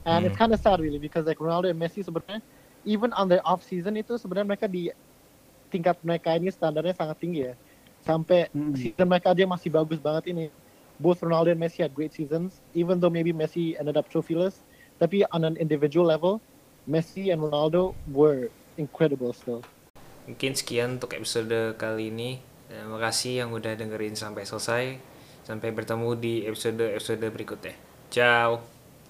And 0.06 0.24
it's 0.24 0.38
Hmm. 0.38 0.46
kind 0.46 0.52
of 0.54 0.62
sad 0.62 0.78
really 0.78 0.96
because 0.96 1.26
like 1.26 1.42
Ronaldo 1.42 1.68
and 1.68 1.76
Messi 1.76 2.00
sebenarnya 2.00 2.40
even 2.86 3.10
on 3.18 3.26
their 3.28 3.42
off 3.44 3.60
season 3.66 3.98
itu 3.98 4.16
sebenarnya 4.16 4.46
mereka 4.56 4.66
di 4.70 4.88
tingkat 5.68 5.98
mereka 6.00 6.38
ini 6.38 6.48
standarnya 6.48 6.94
sangat 6.94 7.18
tinggi 7.18 7.50
ya. 7.50 7.54
Sampai 8.00 8.48
Hmm. 8.54 8.72
season 8.78 9.06
mereka 9.10 9.34
dia 9.34 9.44
masih 9.44 9.68
bagus 9.68 9.98
banget 10.00 10.30
ini. 10.30 10.48
Both 10.96 11.20
Ronaldo 11.20 11.52
and 11.52 11.60
Messi 11.60 11.82
had 11.82 11.92
great 11.92 12.14
seasons 12.14 12.62
even 12.72 13.02
though 13.02 13.12
maybe 13.12 13.34
Messi 13.34 13.74
ended 13.76 13.98
up 13.98 14.06
trophyless. 14.08 14.62
Tapi 14.96 15.24
on 15.32 15.42
an 15.44 15.56
individual 15.56 16.04
level, 16.04 16.38
Messi 16.86 17.32
and 17.32 17.40
Ronaldo 17.40 17.92
were 18.12 18.48
incredible 18.76 19.32
still. 19.32 19.64
Mungkin 20.28 20.52
sekian 20.54 21.00
untuk 21.00 21.16
episode 21.16 21.74
kali 21.74 22.12
ini. 22.12 22.30
Terima 22.70 23.02
kasih 23.02 23.42
yang 23.42 23.50
udah 23.50 23.74
dengerin 23.74 24.14
sampai 24.14 24.46
selesai. 24.46 24.84
Sampai 25.42 25.74
bertemu 25.74 26.14
di 26.14 26.46
episode-episode 26.46 27.26
berikutnya. 27.34 27.74
Ciao. 28.14 28.79